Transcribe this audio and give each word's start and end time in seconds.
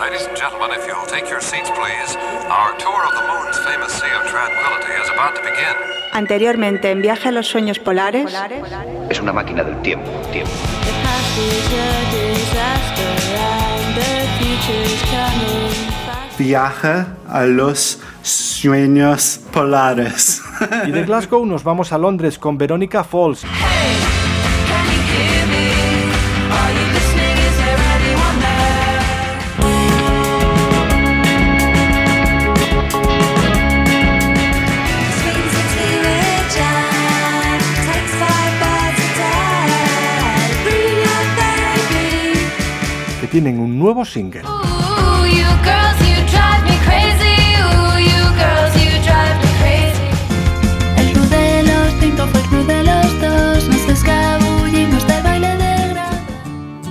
Ladies 0.00 0.26
and 0.26 0.34
gentlemen, 0.34 0.70
if 0.70 0.86
you'll 0.86 1.04
take 1.04 1.28
your 1.28 1.42
seats, 1.42 1.68
please. 1.68 2.16
Our 2.48 2.74
tour 2.78 3.04
of 3.04 3.12
the 3.12 3.24
moon's 3.28 3.58
famous 3.58 3.92
Sea 3.92 4.08
of 4.18 4.26
Tranquility 4.30 4.92
is 4.96 5.10
about 5.10 5.36
to 5.36 5.42
begin. 5.42 5.74
Anteriormente, 6.14 6.90
en 6.90 7.02
Viaje 7.02 7.28
a 7.28 7.32
los 7.32 7.46
Sueños 7.46 7.78
Polares. 7.78 8.34
Es 9.10 9.20
una 9.20 9.34
máquina 9.34 9.62
del 9.62 9.76
tiempo, 9.82 10.10
tiempo. 10.32 10.50
Viaje 16.38 17.04
a 17.28 17.44
los 17.44 18.00
sueños 18.22 19.40
polares. 19.52 20.42
Y 20.86 20.92
de 20.92 21.04
Glasgow 21.04 21.44
nos 21.44 21.62
vamos 21.62 21.92
a 21.92 21.98
Londres 21.98 22.38
con 22.38 22.56
Veronica 22.56 23.04
Falls. 23.04 23.44
Del 55.06 55.22
baile 55.22 55.56
de 55.56 55.88
grado. 55.90 56.18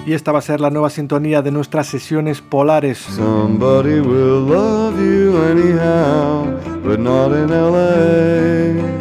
Y 0.06 0.14
esta 0.14 0.32
va 0.32 0.40
a 0.40 0.42
ser 0.42 0.62
la 0.62 0.70
nueva 0.70 0.90
sintonía 0.90 1.42
de 1.42 1.52
nuestras 1.52 1.88
sesiones 1.88 2.42
polares. 2.42 3.00
Somebody 3.00 4.00
will 4.00 4.48
love 4.48 4.98
you 4.98 5.38
anyhow, 5.52 6.46
but 6.84 7.00
not 7.00 7.32
in 7.34 7.50
LA. 7.50 9.00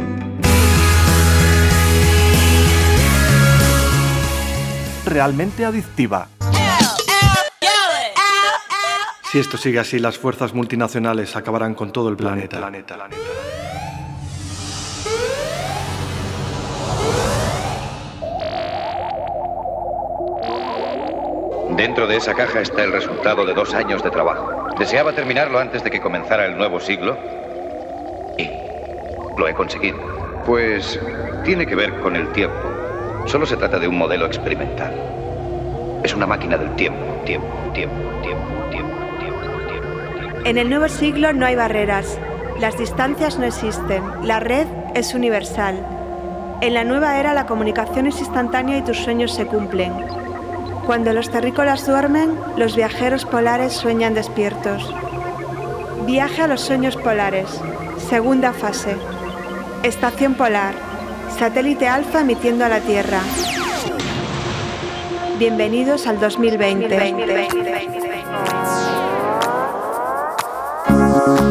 realmente 5.08 5.64
adictiva. 5.64 6.28
Si 9.30 9.38
esto 9.38 9.58
sigue 9.58 9.78
así, 9.78 9.98
las 9.98 10.16
fuerzas 10.16 10.54
multinacionales 10.54 11.36
acabarán 11.36 11.74
con 11.74 11.92
todo 11.92 12.08
el 12.08 12.16
planeta. 12.16 12.70
Dentro 21.76 22.06
de 22.06 22.16
esa 22.16 22.32
caja 22.32 22.62
está 22.62 22.84
el 22.84 22.92
resultado 22.92 23.44
de 23.44 23.52
dos 23.52 23.74
años 23.74 24.02
de 24.02 24.10
trabajo. 24.10 24.68
Deseaba 24.78 25.12
terminarlo 25.12 25.58
antes 25.58 25.84
de 25.84 25.90
que 25.90 26.00
comenzara 26.00 26.46
el 26.46 26.56
nuevo 26.56 26.80
siglo 26.80 27.18
y 28.38 28.48
lo 29.38 29.46
he 29.46 29.52
conseguido. 29.52 29.98
Pues 30.46 30.98
tiene 31.44 31.66
que 31.66 31.74
ver 31.74 32.00
con 32.00 32.16
el 32.16 32.32
tiempo. 32.32 33.26
Solo 33.26 33.44
se 33.44 33.58
trata 33.58 33.78
de 33.78 33.88
un 33.88 33.98
modelo 33.98 34.24
experimental. 34.24 34.94
Es 36.02 36.14
una 36.14 36.26
máquina 36.26 36.56
del 36.56 36.74
tiempo, 36.76 37.04
tiempo, 37.26 37.46
tiempo, 37.74 37.74
tiempo, 37.74 38.20
tiempo, 38.22 38.22
tiempo, 38.22 38.22
tiempo, 38.22 38.22
tiempo. 38.22 38.57
En 40.48 40.56
el 40.56 40.70
nuevo 40.70 40.88
siglo 40.88 41.34
no 41.34 41.44
hay 41.44 41.56
barreras. 41.56 42.18
Las 42.58 42.78
distancias 42.78 43.38
no 43.38 43.44
existen. 43.44 44.02
La 44.22 44.40
red 44.40 44.66
es 44.94 45.12
universal. 45.12 45.86
En 46.62 46.72
la 46.72 46.84
nueva 46.84 47.20
era 47.20 47.34
la 47.34 47.44
comunicación 47.44 48.06
es 48.06 48.18
instantánea 48.18 48.78
y 48.78 48.82
tus 48.82 48.96
sueños 48.96 49.34
se 49.34 49.44
cumplen. 49.44 49.92
Cuando 50.86 51.12
los 51.12 51.30
terrícolas 51.30 51.86
duermen, 51.86 52.34
los 52.56 52.76
viajeros 52.76 53.26
polares 53.26 53.74
sueñan 53.74 54.14
despiertos. 54.14 54.90
Viaje 56.06 56.40
a 56.40 56.48
los 56.48 56.62
sueños 56.62 56.96
polares. 56.96 57.50
Segunda 58.08 58.54
fase. 58.54 58.96
Estación 59.82 60.32
polar. 60.32 60.72
Satélite 61.38 61.88
alfa 61.88 62.22
emitiendo 62.22 62.64
a 62.64 62.70
la 62.70 62.80
Tierra. 62.80 63.20
Bienvenidos 65.38 66.06
al 66.06 66.18
2020. 66.18 68.07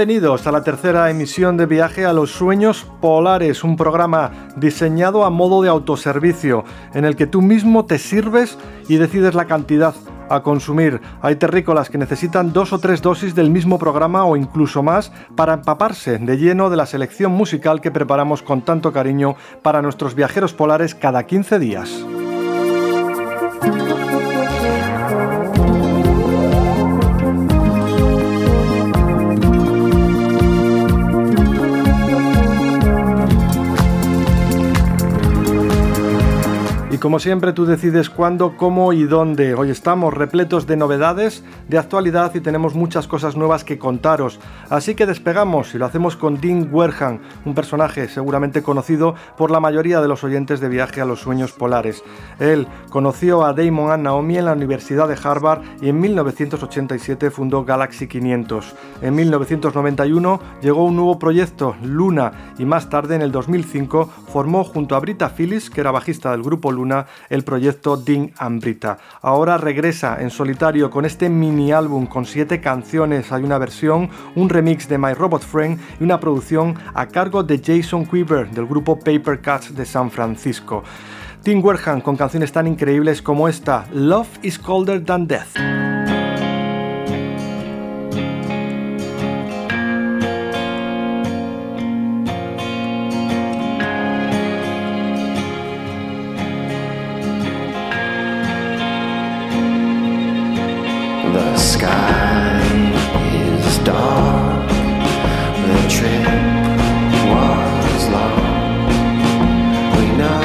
Bienvenidos 0.00 0.46
a 0.46 0.52
la 0.52 0.64
tercera 0.64 1.10
emisión 1.10 1.58
de 1.58 1.66
Viaje 1.66 2.06
a 2.06 2.14
los 2.14 2.30
Sueños 2.30 2.86
Polares, 3.02 3.62
un 3.62 3.76
programa 3.76 4.30
diseñado 4.56 5.26
a 5.26 5.30
modo 5.30 5.60
de 5.60 5.68
autoservicio, 5.68 6.64
en 6.94 7.04
el 7.04 7.16
que 7.16 7.26
tú 7.26 7.42
mismo 7.42 7.84
te 7.84 7.98
sirves 7.98 8.56
y 8.88 8.96
decides 8.96 9.34
la 9.34 9.44
cantidad 9.44 9.94
a 10.30 10.42
consumir. 10.42 11.02
Hay 11.20 11.36
terrícolas 11.36 11.90
que 11.90 11.98
necesitan 11.98 12.54
dos 12.54 12.72
o 12.72 12.78
tres 12.78 13.02
dosis 13.02 13.34
del 13.34 13.50
mismo 13.50 13.78
programa 13.78 14.24
o 14.24 14.38
incluso 14.38 14.82
más 14.82 15.12
para 15.36 15.52
empaparse 15.52 16.16
de 16.16 16.38
lleno 16.38 16.70
de 16.70 16.78
la 16.78 16.86
selección 16.86 17.32
musical 17.32 17.82
que 17.82 17.90
preparamos 17.90 18.42
con 18.42 18.62
tanto 18.62 18.94
cariño 18.94 19.36
para 19.60 19.82
nuestros 19.82 20.14
viajeros 20.14 20.54
polares 20.54 20.94
cada 20.94 21.26
15 21.26 21.58
días. 21.58 22.06
Como 37.00 37.18
siempre 37.18 37.54
tú 37.54 37.64
decides 37.64 38.10
cuándo, 38.10 38.58
cómo 38.58 38.92
y 38.92 39.04
dónde. 39.04 39.54
Hoy 39.54 39.70
estamos 39.70 40.12
repletos 40.12 40.66
de 40.66 40.76
novedades, 40.76 41.42
de 41.66 41.78
actualidad 41.78 42.34
y 42.34 42.40
tenemos 42.40 42.74
muchas 42.74 43.08
cosas 43.08 43.36
nuevas 43.36 43.64
que 43.64 43.78
contaros. 43.78 44.38
Así 44.68 44.94
que 44.94 45.06
despegamos 45.06 45.74
y 45.74 45.78
lo 45.78 45.86
hacemos 45.86 46.16
con 46.16 46.40
Dean 46.40 46.68
Werhan, 46.70 47.22
un 47.46 47.54
personaje 47.54 48.06
seguramente 48.08 48.62
conocido 48.62 49.14
por 49.38 49.50
la 49.50 49.60
mayoría 49.60 50.02
de 50.02 50.08
los 50.08 50.24
oyentes 50.24 50.60
de 50.60 50.68
Viaje 50.68 51.00
a 51.00 51.06
los 51.06 51.20
Sueños 51.20 51.52
Polares. 51.52 52.04
Él 52.38 52.66
conoció 52.90 53.46
a 53.46 53.54
Damon 53.54 53.92
and 53.92 54.04
Naomi 54.04 54.36
en 54.36 54.44
la 54.44 54.52
Universidad 54.52 55.08
de 55.08 55.16
Harvard 55.22 55.62
y 55.80 55.88
en 55.88 56.00
1987 56.00 57.30
fundó 57.30 57.64
Galaxy 57.64 58.08
500. 58.08 58.74
En 59.00 59.14
1991 59.14 60.40
llegó 60.60 60.84
un 60.84 60.96
nuevo 60.96 61.18
proyecto, 61.18 61.76
Luna, 61.82 62.52
y 62.58 62.66
más 62.66 62.90
tarde 62.90 63.14
en 63.14 63.22
el 63.22 63.32
2005 63.32 64.10
formó 64.30 64.64
junto 64.64 64.96
a 64.96 65.00
Brita 65.00 65.30
Phillips, 65.30 65.70
que 65.70 65.80
era 65.80 65.90
bajista 65.90 66.30
del 66.32 66.42
grupo 66.42 66.70
Luna, 66.70 66.89
el 67.28 67.44
proyecto 67.44 67.96
Dean 67.96 68.32
and 68.38 68.60
Brita. 68.60 68.98
Ahora 69.22 69.56
regresa 69.58 70.20
en 70.20 70.30
solitario 70.30 70.90
con 70.90 71.04
este 71.04 71.28
mini 71.28 71.72
álbum 71.72 72.06
con 72.06 72.24
siete 72.24 72.60
canciones. 72.60 73.32
Hay 73.32 73.42
una 73.42 73.58
versión, 73.58 74.10
un 74.34 74.48
remix 74.48 74.88
de 74.88 74.98
My 74.98 75.14
Robot 75.14 75.42
Friend 75.42 75.78
y 76.00 76.04
una 76.04 76.20
producción 76.20 76.76
a 76.94 77.06
cargo 77.06 77.42
de 77.42 77.60
Jason 77.64 78.06
Quiver 78.06 78.50
del 78.50 78.66
grupo 78.66 78.98
Paper 78.98 79.40
Cuts 79.40 79.74
de 79.74 79.84
San 79.86 80.10
Francisco. 80.10 80.82
Tim 81.42 81.64
Werhan 81.64 82.02
con 82.02 82.16
canciones 82.16 82.52
tan 82.52 82.66
increíbles 82.66 83.22
como 83.22 83.48
esta, 83.48 83.86
Love 83.92 84.28
is 84.42 84.58
Colder 84.58 85.02
Than 85.04 85.26
Death. 85.26 86.09
The 101.80 101.86
sky 101.86 102.60
is 103.32 103.78
dark. 103.78 104.68
The 104.68 105.80
trip 105.88 106.26
was 107.32 108.02
long. 108.14 108.84
We 109.96 110.04
know 110.20 110.42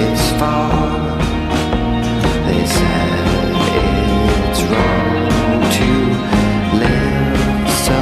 it's 0.00 0.26
far. 0.40 1.18
They 2.48 2.66
said 2.66 3.14
it's 3.78 4.62
wrong 4.70 5.62
to 5.78 5.90
live 6.82 7.70
so 7.86 8.00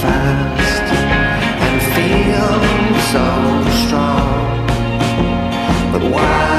fast 0.00 0.86
and 1.66 1.76
feel 1.94 2.52
so 3.12 3.26
strong. 3.84 4.32
But 5.92 6.02
why? 6.14 6.49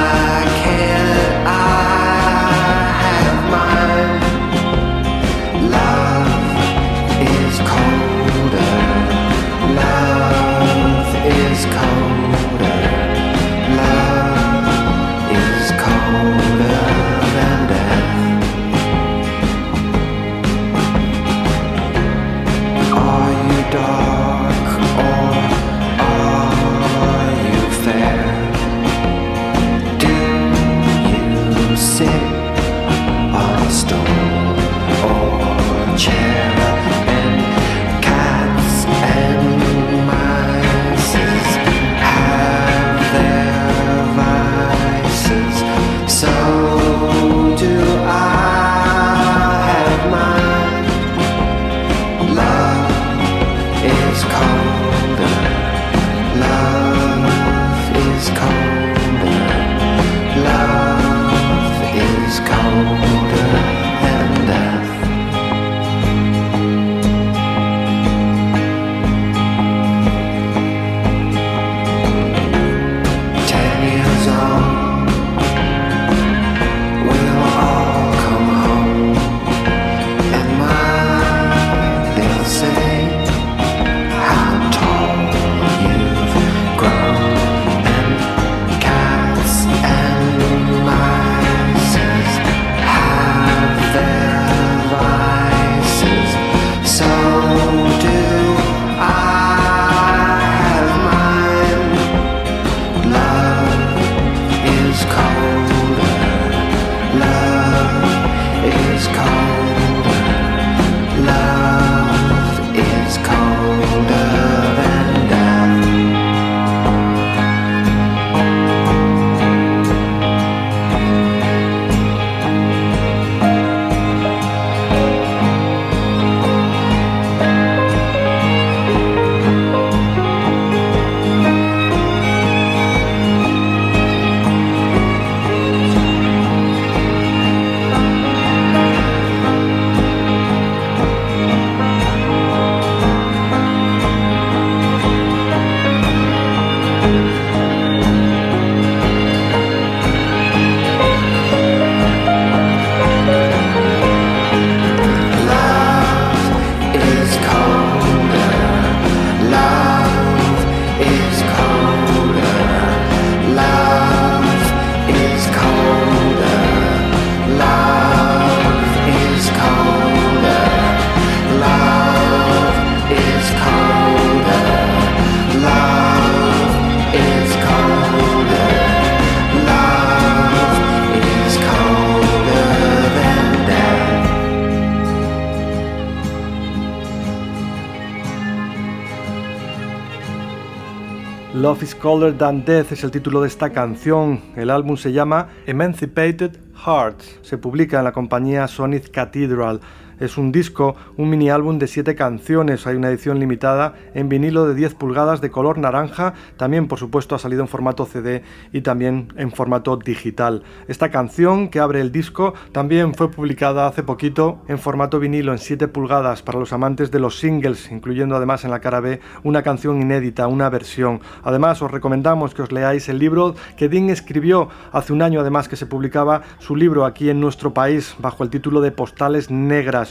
Is 191.81 191.95
Colder 191.95 192.38
Than 192.38 192.63
Death 192.63 192.92
es 192.92 193.04
el 193.04 193.10
título 193.10 193.42
de 193.42 193.48
esta 193.48 193.72
canción. 193.72 194.39
El 194.56 194.69
álbum 194.69 194.98
se 194.98 195.12
llama 195.12 195.48
Emancipated 195.66 196.51
Hearts. 196.86 197.39
Se 197.42 197.57
publica 197.57 197.98
en 197.98 198.04
la 198.04 198.12
compañía 198.12 198.68
Sonic 198.68 199.10
Cathedral. 199.10 199.80
Es 200.21 200.38
un 200.38 200.51
disco, 200.51 200.95
un 201.18 201.31
mini 201.31 201.50
álbum 201.50 201.79
de 201.79 201.88
7 201.88 202.13
canciones. 202.13 202.85
Hay 202.85 202.95
una 202.95 203.09
edición 203.09 203.39
limitada 203.39 203.95
en 204.13 204.29
vinilo 204.29 204.67
de 204.67 204.75
10 204.75 204.93
pulgadas 204.93 205.41
de 205.41 205.50
color 205.50 205.79
naranja. 205.79 206.36
También, 206.57 206.88
por 206.88 207.00
supuesto, 207.00 207.34
ha 207.34 207.39
salido 207.39 207.63
en 207.63 207.67
formato 207.67 208.05
CD 208.05 208.43
y 208.72 208.81
también 208.81 209.34
en 209.36 209.51
formato 209.51 209.98
digital. 209.98 210.62
Esta 210.88 211.10
canción 211.10 211.69
que 211.69 211.79
abre 211.79 212.01
el 212.01 212.12
disco 212.12 212.53
también 212.72 213.15
fue 213.15 213.31
publicada 213.31 213.88
hace 213.88 214.03
poquito 214.03 214.62
en 214.67 214.77
formato 214.77 215.19
vinilo 215.19 215.53
en 215.53 215.57
7 215.57 215.88
pulgadas 215.88 216.43
para 216.43 216.60
los 216.60 216.72
amantes 216.72 217.10
de 217.10 217.17
los 217.17 217.39
singles, 217.39 217.91
incluyendo 217.91 218.36
además 218.36 218.63
en 218.63 218.69
la 218.69 218.79
cara 218.79 219.00
B 219.00 219.22
una 219.41 219.63
canción 219.63 220.00
inédita, 220.03 220.46
una 220.46 220.69
versión. 220.69 221.19
Además, 221.41 221.81
os 221.81 221.89
recomendamos 221.89 222.53
que 222.53 222.62
os 222.62 222.72
leáis 222.72 223.10
el 223.10 223.17
libro 223.17 223.55
que 223.75 223.89
Dean 223.89 224.12
escribió 224.12 224.69
hace 224.91 225.13
un 225.13 225.24
año, 225.24 225.39
además 225.39 225.67
que 225.67 225.77
se 225.77 225.88
publicaba 225.88 226.43
su 226.60 226.75
libro 226.75 227.05
aquí 227.05 227.31
en 227.31 227.41
nuestro 227.41 227.74
país 227.74 228.13
bajo 228.19 228.43
el 228.43 228.51
título 228.51 228.81
de 228.81 228.91
Postales 228.91 229.50
Negras 229.50 230.11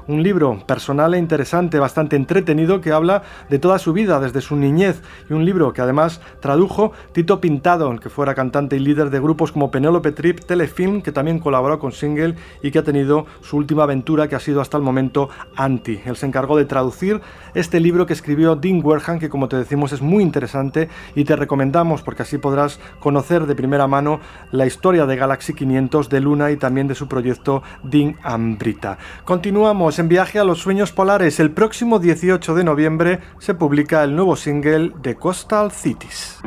un 0.11 0.23
libro 0.23 0.59
personal 0.65 1.13
e 1.13 1.17
interesante, 1.17 1.79
bastante 1.79 2.15
entretenido, 2.15 2.81
que 2.81 2.91
habla 2.91 3.23
de 3.49 3.59
toda 3.59 3.79
su 3.79 3.93
vida, 3.93 4.19
desde 4.19 4.41
su 4.41 4.55
niñez, 4.55 5.01
y 5.29 5.33
un 5.33 5.45
libro 5.45 5.73
que 5.73 5.81
además 5.81 6.21
tradujo 6.39 6.91
Tito 7.13 7.39
Pintado, 7.39 7.97
que 7.99 8.09
fuera 8.09 8.35
cantante 8.35 8.75
y 8.75 8.79
líder 8.79 9.09
de 9.09 9.19
grupos 9.19 9.51
como 9.51 9.71
Penélope 9.71 10.11
Trip, 10.11 10.41
Telefilm, 10.41 11.01
que 11.01 11.11
también 11.11 11.39
colaboró 11.39 11.79
con 11.79 11.91
Single 11.91 12.35
y 12.61 12.71
que 12.71 12.79
ha 12.79 12.83
tenido 12.83 13.25
su 13.41 13.57
última 13.57 13.83
aventura, 13.83 14.27
que 14.27 14.35
ha 14.35 14.39
sido 14.39 14.61
hasta 14.61 14.77
el 14.77 14.83
momento 14.83 15.29
Anti. 15.55 16.01
Él 16.05 16.15
se 16.15 16.25
encargó 16.25 16.57
de 16.57 16.65
traducir 16.65 17.21
este 17.53 17.79
libro 17.79 18.05
que 18.05 18.13
escribió 18.13 18.55
Dean 18.55 18.81
Werhan, 18.83 19.19
que 19.19 19.29
como 19.29 19.47
te 19.47 19.55
decimos 19.55 19.93
es 19.93 20.01
muy 20.01 20.23
interesante 20.23 20.89
y 21.15 21.23
te 21.23 21.35
recomendamos 21.35 22.01
porque 22.01 22.23
así 22.23 22.37
podrás 22.37 22.79
conocer 22.99 23.45
de 23.45 23.55
primera 23.55 23.87
mano 23.87 24.19
la 24.51 24.65
historia 24.65 25.05
de 25.05 25.15
Galaxy 25.15 25.53
500, 25.53 26.09
de 26.09 26.19
Luna 26.19 26.51
y 26.51 26.57
también 26.57 26.87
de 26.87 26.95
su 26.95 27.07
proyecto 27.07 27.63
Dean 27.83 28.17
Ambrita. 28.23 28.97
Continuamos 29.23 29.99
en 30.01 30.09
viaje 30.09 30.39
a 30.39 30.43
los 30.43 30.59
sueños 30.59 30.91
polares. 30.91 31.39
El 31.39 31.51
próximo 31.51 31.99
18 31.99 32.55
de 32.55 32.63
noviembre 32.63 33.19
se 33.39 33.53
publica 33.53 34.03
el 34.03 34.15
nuevo 34.15 34.35
single 34.35 34.91
de 35.01 35.15
Coastal 35.15 35.71
Cities. 35.71 36.41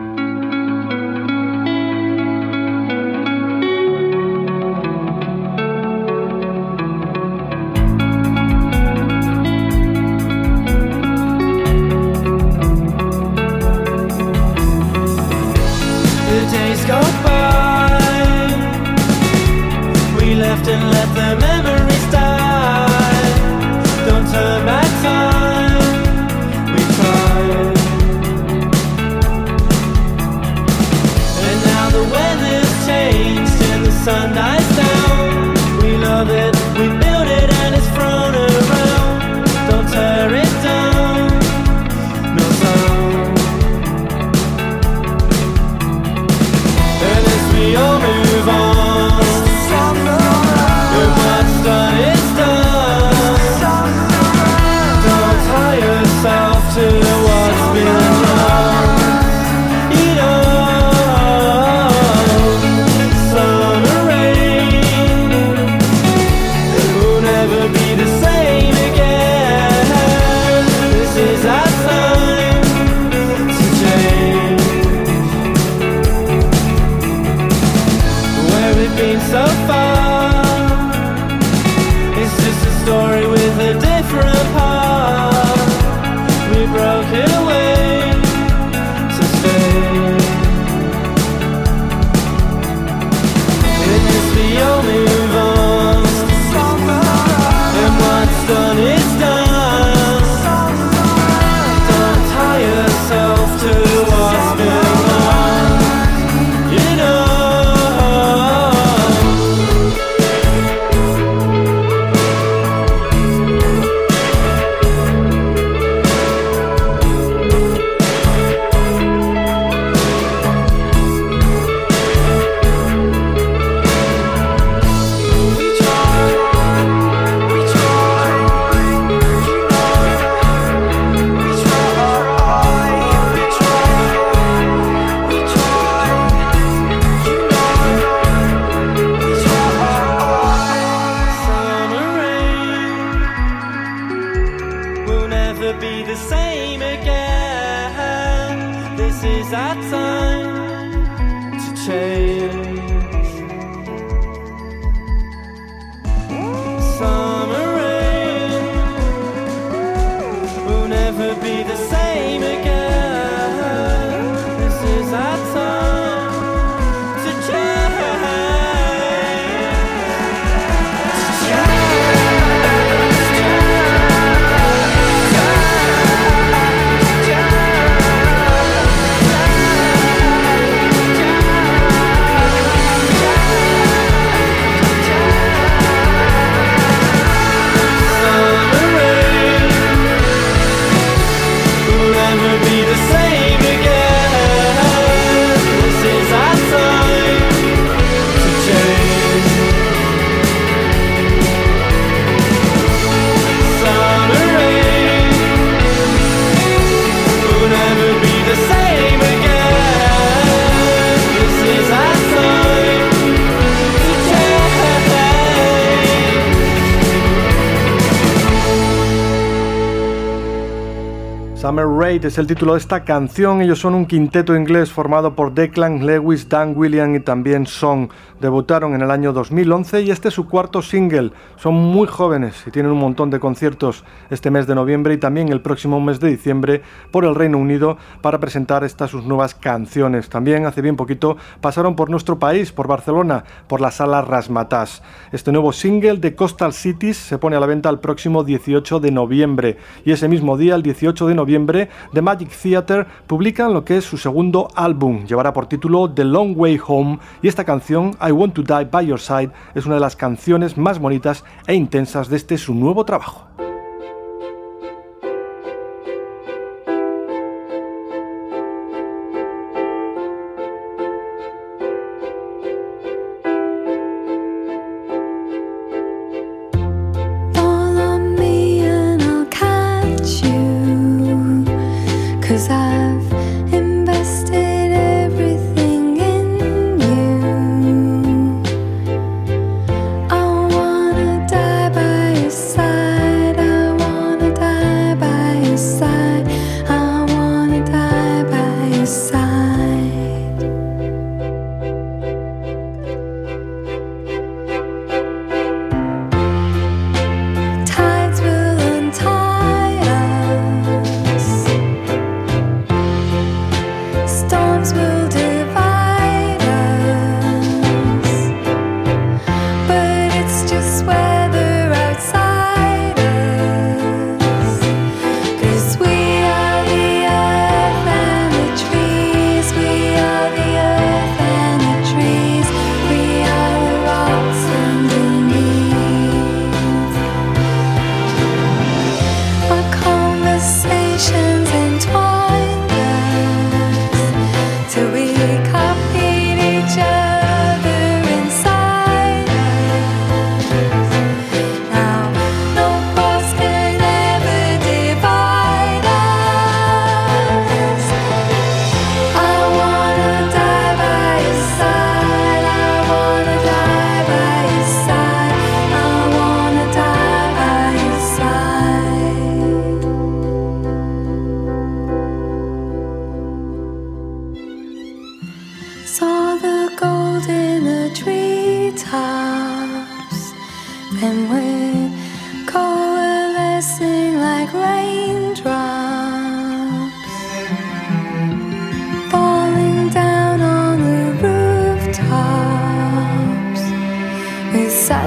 Es 222.34 222.38
el 222.38 222.48
título 222.48 222.72
de 222.72 222.80
esta 222.80 223.04
canción. 223.04 223.62
Ellos 223.62 223.78
son 223.78 223.94
un 223.94 224.06
quinteto 224.06 224.56
inglés 224.56 224.90
formado 224.90 225.36
por 225.36 225.54
Declan 225.54 226.04
Lewis, 226.04 226.48
Dan 226.48 226.76
William 226.76 227.14
y 227.14 227.20
también 227.20 227.64
Song. 227.64 228.08
Debutaron 228.40 228.92
en 228.96 229.02
el 229.02 229.12
año 229.12 229.32
2011 229.32 230.02
y 230.02 230.10
este 230.10 230.28
es 230.28 230.34
su 230.34 230.48
cuarto 230.48 230.82
single. 230.82 231.30
Son 231.54 231.74
muy 231.74 232.08
jóvenes 232.08 232.64
y 232.66 232.72
tienen 232.72 232.90
un 232.90 232.98
montón 232.98 233.30
de 233.30 233.38
conciertos 233.38 234.04
este 234.30 234.50
mes 234.50 234.66
de 234.66 234.74
noviembre 234.74 235.14
y 235.14 235.18
también 235.18 235.50
el 235.50 235.60
próximo 235.60 236.00
mes 236.00 236.18
de 236.18 236.28
diciembre 236.28 236.82
por 237.12 237.24
el 237.24 237.36
Reino 237.36 237.56
Unido 237.56 237.98
para 238.20 238.40
presentar 238.40 238.82
estas 238.82 239.12
sus 239.12 239.24
nuevas 239.24 239.54
canciones. 239.54 240.28
También 240.28 240.66
hace 240.66 240.82
bien 240.82 240.96
poquito 240.96 241.36
pasaron 241.60 241.94
por 241.94 242.10
nuestro 242.10 242.40
país, 242.40 242.72
por 242.72 242.88
Barcelona, 242.88 243.44
por 243.68 243.80
la 243.80 243.92
sala 243.92 244.22
Rasmatas. 244.22 245.04
Este 245.30 245.52
nuevo 245.52 245.72
single 245.72 246.16
de 246.16 246.34
Coastal 246.34 246.72
Cities 246.72 247.16
se 247.16 247.38
pone 247.38 247.54
a 247.54 247.60
la 247.60 247.66
venta 247.66 247.90
el 247.90 248.00
próximo 248.00 248.42
18 248.42 248.98
de 248.98 249.12
noviembre 249.12 249.78
y 250.04 250.10
ese 250.10 250.26
mismo 250.26 250.58
día, 250.58 250.74
el 250.74 250.82
18 250.82 251.28
de 251.28 251.34
noviembre, 251.36 251.88
The 252.12 252.23
Magic 252.24 252.50
Theatre 252.50 253.06
publican 253.26 253.72
lo 253.72 253.84
que 253.84 253.98
es 253.98 254.04
su 254.04 254.16
segundo 254.16 254.68
álbum. 254.74 255.26
Llevará 255.26 255.52
por 255.52 255.66
título 255.66 256.10
The 256.10 256.24
Long 256.24 256.54
Way 256.56 256.80
Home 256.86 257.18
y 257.42 257.48
esta 257.48 257.64
canción, 257.64 258.16
I 258.20 258.32
Want 258.32 258.54
to 258.54 258.62
Die 258.62 258.86
by 258.86 259.06
Your 259.06 259.20
Side, 259.20 259.50
es 259.74 259.86
una 259.86 259.96
de 259.96 260.00
las 260.00 260.16
canciones 260.16 260.76
más 260.76 260.98
bonitas 260.98 261.44
e 261.66 261.74
intensas 261.74 262.28
de 262.28 262.36
este 262.36 262.58
su 262.58 262.74
nuevo 262.74 263.04
trabajo. 263.04 263.46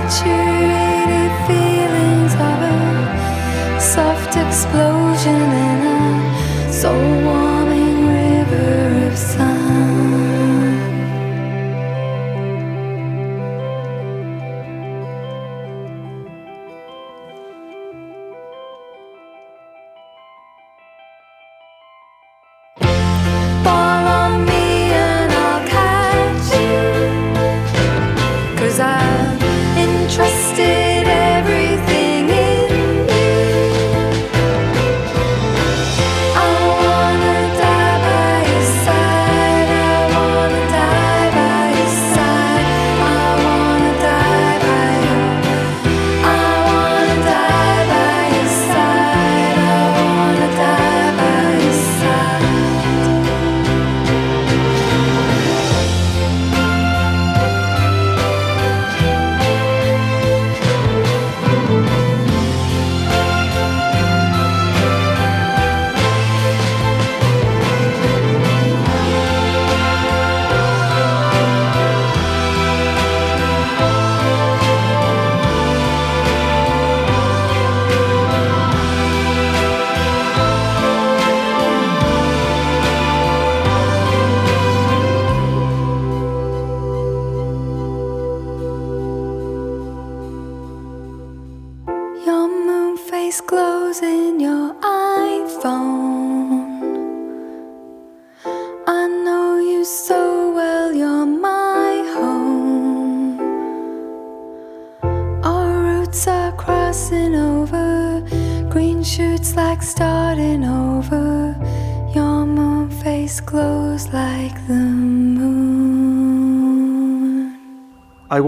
Saturated 0.10 1.32
feelings 1.48 2.34
of 2.34 2.60
a 2.62 3.80
soft 3.80 4.38
explosion 4.38 5.36
in 5.36 5.82
a 5.86 6.74
soul 6.74 7.24
warming 7.24 8.08
river 8.08 9.08
of 9.08 9.18
sun. 9.18 9.47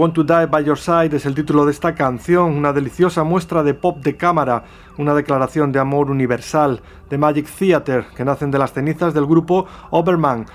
Want 0.00 0.14
to 0.14 0.24
Die 0.24 0.46
by 0.46 0.64
Your 0.64 0.78
Side 0.78 1.14
es 1.14 1.26
el 1.26 1.34
título 1.34 1.66
de 1.66 1.72
esta 1.72 1.94
canción, 1.94 2.56
una 2.56 2.72
deliciosa 2.72 3.22
muestra 3.22 3.62
de 3.62 3.74
pop 3.74 3.98
de 4.02 4.16
cámara, 4.16 4.64
una 4.96 5.12
declaración 5.12 5.72
de 5.72 5.78
amor 5.78 6.10
universal 6.10 6.80
de 7.10 7.18
Magic 7.18 7.46
Theater 7.46 8.06
que 8.16 8.24
nacen 8.24 8.50
de 8.50 8.58
las 8.58 8.72
cenizas 8.72 9.12
del 9.12 9.26
grupo 9.26 9.66
Oberman 9.90 10.46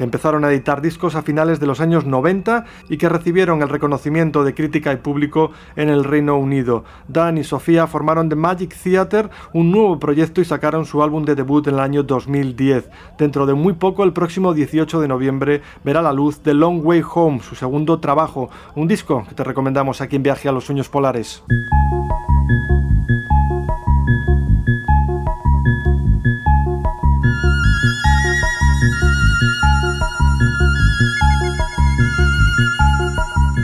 que 0.00 0.04
empezaron 0.04 0.46
a 0.46 0.50
editar 0.50 0.80
discos 0.80 1.14
a 1.14 1.20
finales 1.20 1.60
de 1.60 1.66
los 1.66 1.78
años 1.78 2.06
90 2.06 2.64
y 2.88 2.96
que 2.96 3.10
recibieron 3.10 3.60
el 3.60 3.68
reconocimiento 3.68 4.44
de 4.44 4.54
crítica 4.54 4.94
y 4.94 4.96
público 4.96 5.50
en 5.76 5.90
el 5.90 6.04
Reino 6.04 6.38
Unido. 6.38 6.84
Dan 7.06 7.36
y 7.36 7.44
Sofía 7.44 7.86
formaron 7.86 8.30
The 8.30 8.34
Magic 8.34 8.74
Theater, 8.82 9.28
un 9.52 9.70
nuevo 9.70 9.98
proyecto 9.98 10.40
y 10.40 10.46
sacaron 10.46 10.86
su 10.86 11.02
álbum 11.02 11.26
de 11.26 11.34
debut 11.34 11.66
en 11.66 11.74
el 11.74 11.80
año 11.80 12.02
2010. 12.02 12.88
Dentro 13.18 13.44
de 13.44 13.52
muy 13.52 13.74
poco, 13.74 14.02
el 14.04 14.14
próximo 14.14 14.54
18 14.54 15.02
de 15.02 15.08
noviembre, 15.08 15.60
verá 15.84 16.00
la 16.00 16.14
luz 16.14 16.40
The 16.40 16.54
Long 16.54 16.80
Way 16.82 17.02
Home, 17.14 17.40
su 17.40 17.54
segundo 17.54 18.00
trabajo, 18.00 18.48
un 18.76 18.88
disco 18.88 19.26
que 19.28 19.34
te 19.34 19.44
recomendamos 19.44 20.00
aquí 20.00 20.16
en 20.16 20.22
Viaje 20.22 20.48
a 20.48 20.52
los 20.52 20.64
Sueños 20.64 20.88
Polares. 20.88 21.42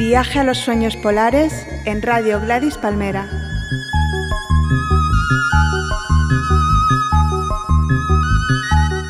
Viaje 0.08 0.38
a 0.38 0.44
los 0.44 0.58
sueños 0.58 0.96
polares 0.96 1.66
en 1.84 2.00
Radio 2.00 2.40
Gladys 2.40 2.78
Palmera. 2.78 3.28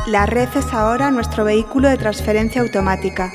La 0.06 0.24
red 0.24 0.48
es 0.56 0.72
ahora 0.72 1.10
nuestro 1.10 1.44
vehículo 1.44 1.90
de 1.90 1.98
transferencia 1.98 2.62
automática. 2.62 3.30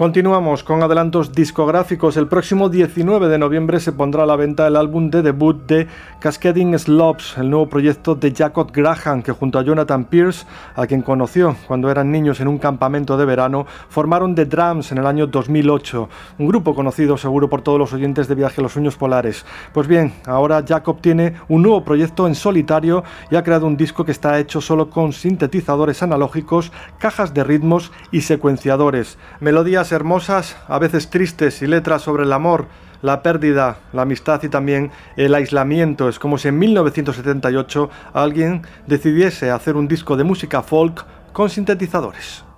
Continuamos 0.00 0.64
con 0.64 0.82
adelantos 0.82 1.32
discográficos. 1.32 2.16
El 2.16 2.26
próximo 2.26 2.70
19 2.70 3.28
de 3.28 3.36
noviembre 3.36 3.80
se 3.80 3.92
pondrá 3.92 4.22
a 4.22 4.26
la 4.26 4.34
venta 4.34 4.66
el 4.66 4.76
álbum 4.76 5.10
de 5.10 5.20
debut 5.20 5.66
de 5.66 5.88
Cascading 6.20 6.78
Slopes, 6.78 7.36
el 7.36 7.50
nuevo 7.50 7.68
proyecto 7.68 8.14
de 8.14 8.32
Jacob 8.34 8.72
Graham, 8.72 9.22
que 9.22 9.32
junto 9.32 9.58
a 9.58 9.62
Jonathan 9.62 10.06
Pierce, 10.06 10.46
a 10.74 10.86
quien 10.86 11.02
conoció 11.02 11.54
cuando 11.66 11.90
eran 11.90 12.10
niños 12.10 12.40
en 12.40 12.48
un 12.48 12.56
campamento 12.56 13.18
de 13.18 13.26
verano, 13.26 13.66
formaron 13.90 14.34
The 14.34 14.46
Drums 14.46 14.90
en 14.90 14.96
el 14.96 15.06
año 15.06 15.26
2008, 15.26 16.08
un 16.38 16.46
grupo 16.46 16.74
conocido 16.74 17.18
seguro 17.18 17.50
por 17.50 17.60
todos 17.60 17.78
los 17.78 17.92
oyentes 17.92 18.26
de 18.26 18.36
Viaje 18.36 18.62
a 18.62 18.62
los 18.62 18.72
Sueños 18.72 18.96
Polares. 18.96 19.44
Pues 19.74 19.86
bien, 19.86 20.14
ahora 20.24 20.64
Jacob 20.66 21.02
tiene 21.02 21.34
un 21.48 21.60
nuevo 21.60 21.84
proyecto 21.84 22.26
en 22.26 22.34
solitario 22.34 23.04
y 23.30 23.36
ha 23.36 23.44
creado 23.44 23.66
un 23.66 23.76
disco 23.76 24.06
que 24.06 24.12
está 24.12 24.38
hecho 24.38 24.62
solo 24.62 24.88
con 24.88 25.12
sintetizadores 25.12 26.02
analógicos, 26.02 26.72
cajas 26.96 27.34
de 27.34 27.44
ritmos 27.44 27.92
y 28.10 28.22
secuenciadores. 28.22 29.18
Melodías 29.40 29.89
hermosas, 29.92 30.56
a 30.68 30.78
veces 30.78 31.10
tristes 31.10 31.62
y 31.62 31.66
letras 31.66 32.02
sobre 32.02 32.24
el 32.24 32.32
amor, 32.32 32.66
la 33.02 33.22
pérdida, 33.22 33.78
la 33.92 34.02
amistad 34.02 34.42
y 34.42 34.48
también 34.48 34.90
el 35.16 35.34
aislamiento. 35.34 36.08
Es 36.08 36.18
como 36.18 36.38
si 36.38 36.48
en 36.48 36.58
1978 36.58 37.90
alguien 38.12 38.62
decidiese 38.86 39.50
hacer 39.50 39.76
un 39.76 39.88
disco 39.88 40.16
de 40.16 40.24
música 40.24 40.62
folk 40.62 41.04
con 41.32 41.48
sintetizadores. 41.48 42.49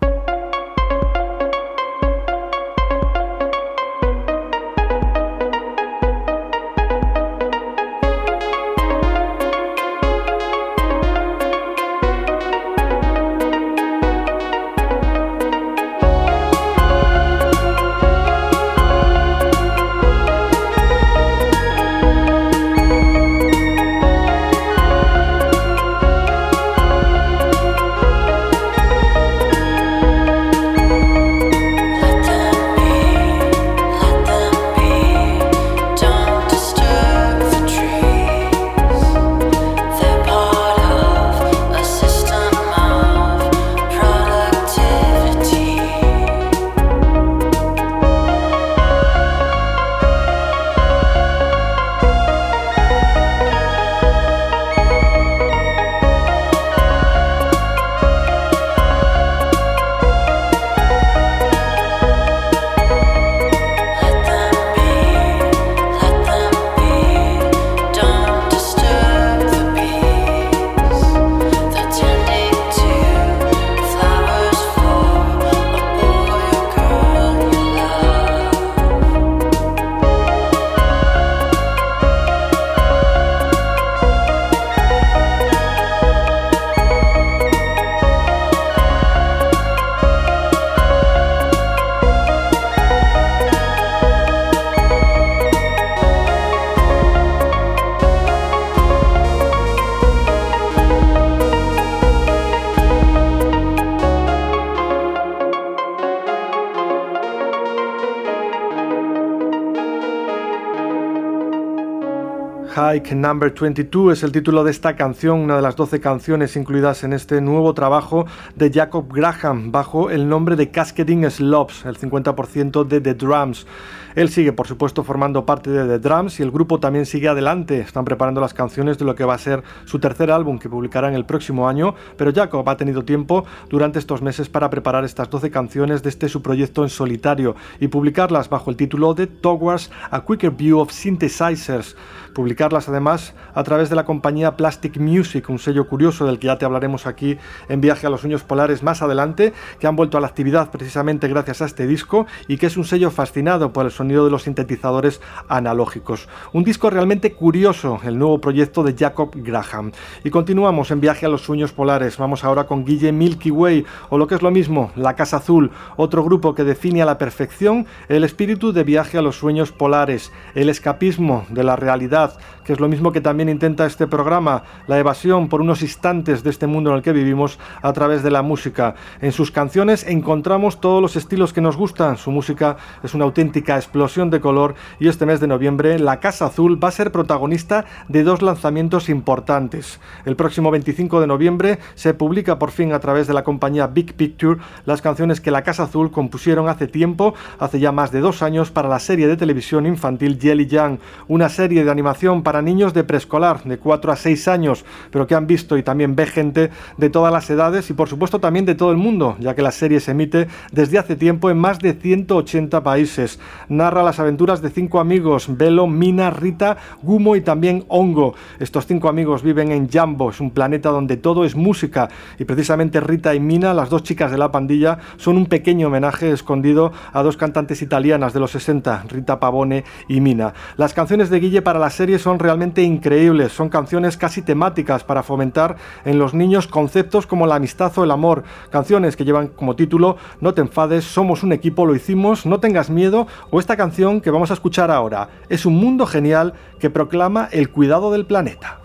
Hike 112.92 113.14
Number 113.14 113.54
22 113.58 114.12
es 114.12 114.22
el 114.22 114.32
título 114.32 114.64
de 114.64 114.70
esta 114.70 114.96
canción, 114.96 115.40
una 115.40 115.56
de 115.56 115.62
las 115.62 115.76
12 115.76 115.98
canciones 115.98 116.56
incluidas 116.56 117.04
en 117.04 117.14
este 117.14 117.40
nuevo 117.40 117.72
trabajo 117.72 118.26
de 118.54 118.70
Jacob 118.70 119.10
Graham 119.10 119.72
bajo 119.72 120.10
el 120.10 120.28
nombre 120.28 120.56
de 120.56 120.70
Cascading 120.70 121.24
Slopes, 121.30 121.86
el 121.86 121.96
50% 121.96 122.84
de 122.84 123.00
The 123.00 123.14
Drums. 123.14 123.66
Él 124.14 124.28
sigue, 124.28 124.52
por 124.52 124.66
supuesto, 124.66 125.04
formando 125.04 125.46
parte 125.46 125.70
de 125.70 125.86
The 125.86 126.06
Drums 126.06 126.38
y 126.38 126.42
el 126.42 126.50
grupo 126.50 126.80
también 126.80 127.06
sigue 127.06 127.28
adelante. 127.28 127.80
Están 127.80 128.04
preparando 128.04 128.42
las 128.42 128.52
canciones 128.52 128.98
de 128.98 129.06
lo 129.06 129.14
que 129.14 129.24
va 129.24 129.34
a 129.34 129.38
ser 129.38 129.62
su 129.86 129.98
tercer 129.98 130.30
álbum 130.30 130.58
que 130.58 130.68
publicarán 130.68 131.14
el 131.14 131.24
próximo 131.24 131.66
año, 131.66 131.94
pero 132.18 132.30
Jacob 132.34 132.68
ha 132.68 132.76
tenido 132.76 133.06
tiempo 133.06 133.46
durante 133.70 134.00
estos 134.00 134.20
meses 134.20 134.50
para 134.50 134.68
preparar 134.68 135.06
estas 135.06 135.30
12 135.30 135.50
canciones 135.50 136.02
de 136.02 136.10
este 136.10 136.28
su 136.28 136.42
proyecto 136.42 136.82
en 136.82 136.90
solitario 136.90 137.56
y 137.80 137.88
publicarlas 137.88 138.50
bajo 138.50 138.70
el 138.70 138.76
título 138.76 139.14
de 139.14 139.28
Towards 139.28 139.90
a 140.10 140.22
Quicker 140.26 140.50
View 140.50 140.78
of 140.78 140.92
Synthesizers. 140.92 141.96
Publicarlas 142.34 142.88
además 142.88 143.34
a 143.54 143.62
través 143.62 143.90
de 143.90 143.96
la 143.96 144.04
compañía 144.04 144.56
Plastic 144.56 144.96
Music, 144.98 145.48
un 145.50 145.58
sello 145.58 145.86
curioso 145.86 146.24
del 146.24 146.38
que 146.38 146.46
ya 146.46 146.58
te 146.58 146.64
hablaremos 146.64 147.06
aquí 147.06 147.36
en 147.68 147.80
Viaje 147.80 148.06
a 148.06 148.10
los 148.10 148.22
Sueños 148.22 148.42
Polares 148.42 148.82
más 148.82 149.02
adelante, 149.02 149.52
que 149.78 149.86
han 149.86 149.96
vuelto 149.96 150.16
a 150.16 150.20
la 150.20 150.28
actividad 150.28 150.70
precisamente 150.70 151.28
gracias 151.28 151.62
a 151.62 151.66
este 151.66 151.86
disco 151.86 152.26
y 152.48 152.56
que 152.56 152.66
es 152.66 152.76
un 152.76 152.84
sello 152.84 153.10
fascinado 153.10 153.72
por 153.72 153.84
el 153.84 153.92
sonido 153.92 154.24
de 154.24 154.30
los 154.30 154.44
sintetizadores 154.44 155.20
analógicos. 155.48 156.28
Un 156.52 156.64
disco 156.64 156.88
realmente 156.88 157.32
curioso, 157.32 158.00
el 158.04 158.18
nuevo 158.18 158.40
proyecto 158.40 158.82
de 158.82 158.94
Jacob 158.96 159.30
Graham. 159.34 159.92
Y 160.24 160.30
continuamos 160.30 160.90
en 160.90 161.00
Viaje 161.00 161.26
a 161.26 161.28
los 161.28 161.42
Sueños 161.42 161.72
Polares. 161.72 162.16
Vamos 162.16 162.44
ahora 162.44 162.64
con 162.64 162.84
Guille 162.84 163.12
Milky 163.12 163.50
Way, 163.50 163.84
o 164.08 164.18
lo 164.18 164.26
que 164.26 164.36
es 164.36 164.42
lo 164.42 164.50
mismo, 164.50 164.90
La 164.96 165.14
Casa 165.16 165.38
Azul, 165.38 165.70
otro 165.96 166.24
grupo 166.24 166.54
que 166.54 166.64
define 166.64 167.02
a 167.02 167.06
la 167.06 167.18
perfección 167.18 167.86
el 168.08 168.24
espíritu 168.24 168.72
de 168.72 168.84
Viaje 168.84 169.18
a 169.18 169.22
los 169.22 169.36
Sueños 169.36 169.72
Polares, 169.72 170.32
el 170.54 170.68
escapismo 170.68 171.44
de 171.50 171.64
la 171.64 171.76
realidad, 171.76 172.21
stuff. 172.30 172.61
Que 172.64 172.72
es 172.72 172.80
lo 172.80 172.88
mismo 172.88 173.12
que 173.12 173.20
también 173.20 173.48
intenta 173.48 173.86
este 173.86 174.06
programa, 174.06 174.64
la 174.86 174.98
evasión 174.98 175.48
por 175.48 175.60
unos 175.60 175.82
instantes 175.82 176.42
de 176.42 176.50
este 176.50 176.66
mundo 176.66 176.90
en 176.90 176.96
el 176.96 177.02
que 177.02 177.12
vivimos 177.12 177.58
a 177.82 177.92
través 177.92 178.22
de 178.22 178.30
la 178.30 178.42
música. 178.42 178.94
En 179.20 179.32
sus 179.32 179.50
canciones 179.50 180.06
encontramos 180.06 180.80
todos 180.80 181.02
los 181.02 181.16
estilos 181.16 181.52
que 181.52 181.60
nos 181.60 181.76
gustan, 181.76 182.16
su 182.16 182.30
música 182.30 182.76
es 183.02 183.14
una 183.14 183.24
auténtica 183.24 183.76
explosión 183.76 184.30
de 184.30 184.40
color 184.40 184.74
y 185.00 185.08
este 185.08 185.26
mes 185.26 185.40
de 185.40 185.46
noviembre 185.46 185.98
la 185.98 186.20
Casa 186.20 186.46
Azul 186.46 186.82
va 186.82 186.88
a 186.88 186.92
ser 186.92 187.12
protagonista 187.12 187.84
de 188.08 188.22
dos 188.22 188.42
lanzamientos 188.42 189.08
importantes. 189.08 190.00
El 190.24 190.36
próximo 190.36 190.70
25 190.70 191.20
de 191.20 191.26
noviembre 191.26 191.78
se 191.94 192.14
publica 192.14 192.58
por 192.58 192.70
fin 192.70 192.92
a 192.92 193.00
través 193.00 193.26
de 193.26 193.34
la 193.34 193.44
compañía 193.44 193.86
Big 193.86 194.14
Picture 194.14 194.60
las 194.84 195.02
canciones 195.02 195.40
que 195.40 195.50
la 195.50 195.62
Casa 195.62 195.84
Azul 195.84 196.10
compusieron 196.10 196.68
hace 196.68 196.86
tiempo, 196.86 197.34
hace 197.58 197.80
ya 197.80 197.92
más 197.92 198.12
de 198.12 198.20
dos 198.20 198.42
años, 198.42 198.70
para 198.70 198.88
la 198.88 198.98
serie 198.98 199.26
de 199.26 199.36
televisión 199.36 199.86
infantil 199.86 200.38
Jelly 200.40 200.66
Young, 200.66 200.98
una 201.28 201.48
serie 201.48 201.84
de 201.84 201.90
animación 201.90 202.42
para 202.42 202.51
niños 202.60 202.92
de 202.92 203.04
preescolar, 203.04 203.62
de 203.64 203.78
4 203.78 204.12
a 204.12 204.16
6 204.16 204.48
años, 204.48 204.84
pero 205.10 205.26
que 205.26 205.34
han 205.34 205.46
visto 205.46 205.78
y 205.78 205.82
también 205.82 206.16
ve 206.16 206.26
gente 206.26 206.70
de 206.98 207.08
todas 207.08 207.32
las 207.32 207.48
edades 207.48 207.88
y 207.88 207.94
por 207.94 208.08
supuesto 208.08 208.40
también 208.40 208.66
de 208.66 208.74
todo 208.74 208.90
el 208.90 208.96
mundo, 208.96 209.36
ya 209.38 209.54
que 209.54 209.62
la 209.62 209.70
serie 209.70 210.00
se 210.00 210.10
emite 210.10 210.48
desde 210.72 210.98
hace 210.98 211.16
tiempo 211.16 211.50
en 211.50 211.58
más 211.58 211.78
de 211.78 211.94
180 211.94 212.82
países. 212.82 213.38
Narra 213.68 214.02
las 214.02 214.18
aventuras 214.18 214.60
de 214.60 214.70
cinco 214.70 215.00
amigos, 215.00 215.46
Velo, 215.56 215.86
Mina, 215.86 216.30
Rita, 216.30 216.76
Gumo 217.02 217.36
y 217.36 217.40
también 217.40 217.84
Hongo. 217.88 218.34
Estos 218.58 218.86
cinco 218.86 219.08
amigos 219.08 219.42
viven 219.42 219.70
en 219.70 219.88
Jambo, 219.88 220.30
es 220.30 220.40
un 220.40 220.50
planeta 220.50 220.90
donde 220.90 221.16
todo 221.16 221.44
es 221.44 221.54
música 221.54 222.08
y 222.38 222.44
precisamente 222.44 223.00
Rita 223.00 223.34
y 223.34 223.40
Mina, 223.40 223.72
las 223.74 223.88
dos 223.88 224.02
chicas 224.02 224.30
de 224.30 224.38
la 224.38 224.50
pandilla, 224.50 224.98
son 225.16 225.36
un 225.36 225.46
pequeño 225.46 225.86
homenaje 225.86 226.30
escondido 226.32 226.92
a 227.12 227.22
dos 227.22 227.36
cantantes 227.36 227.82
italianas 227.82 228.32
de 228.32 228.40
los 228.40 228.50
60, 228.50 229.04
Rita 229.08 229.38
Pavone 229.38 229.84
y 230.08 230.20
Mina. 230.20 230.54
Las 230.76 230.94
canciones 230.94 231.30
de 231.30 231.40
Guille 231.40 231.62
para 231.62 231.78
la 231.78 231.90
serie 231.90 232.18
son 232.18 232.38
realmente 232.42 232.82
increíbles, 232.82 233.52
son 233.52 233.68
canciones 233.68 234.16
casi 234.16 234.42
temáticas 234.42 235.04
para 235.04 235.22
fomentar 235.22 235.76
en 236.04 236.18
los 236.18 236.34
niños 236.34 236.66
conceptos 236.66 237.26
como 237.26 237.46
la 237.46 237.56
amistad 237.56 237.92
o 237.96 238.04
el 238.04 238.10
amor, 238.10 238.44
canciones 238.70 239.16
que 239.16 239.24
llevan 239.24 239.48
como 239.48 239.76
título 239.76 240.16
No 240.40 240.54
te 240.54 240.60
enfades, 240.60 241.04
somos 241.04 241.42
un 241.42 241.52
equipo, 241.52 241.86
lo 241.86 241.94
hicimos, 241.94 242.46
no 242.46 242.60
tengas 242.60 242.90
miedo 242.90 243.26
o 243.50 243.60
esta 243.60 243.76
canción 243.76 244.20
que 244.20 244.30
vamos 244.30 244.50
a 244.50 244.54
escuchar 244.54 244.90
ahora. 244.90 245.28
Es 245.48 245.66
un 245.66 245.76
mundo 245.76 246.06
genial 246.06 246.54
que 246.78 246.90
proclama 246.90 247.48
el 247.52 247.70
cuidado 247.70 248.10
del 248.12 248.26
planeta. 248.26 248.80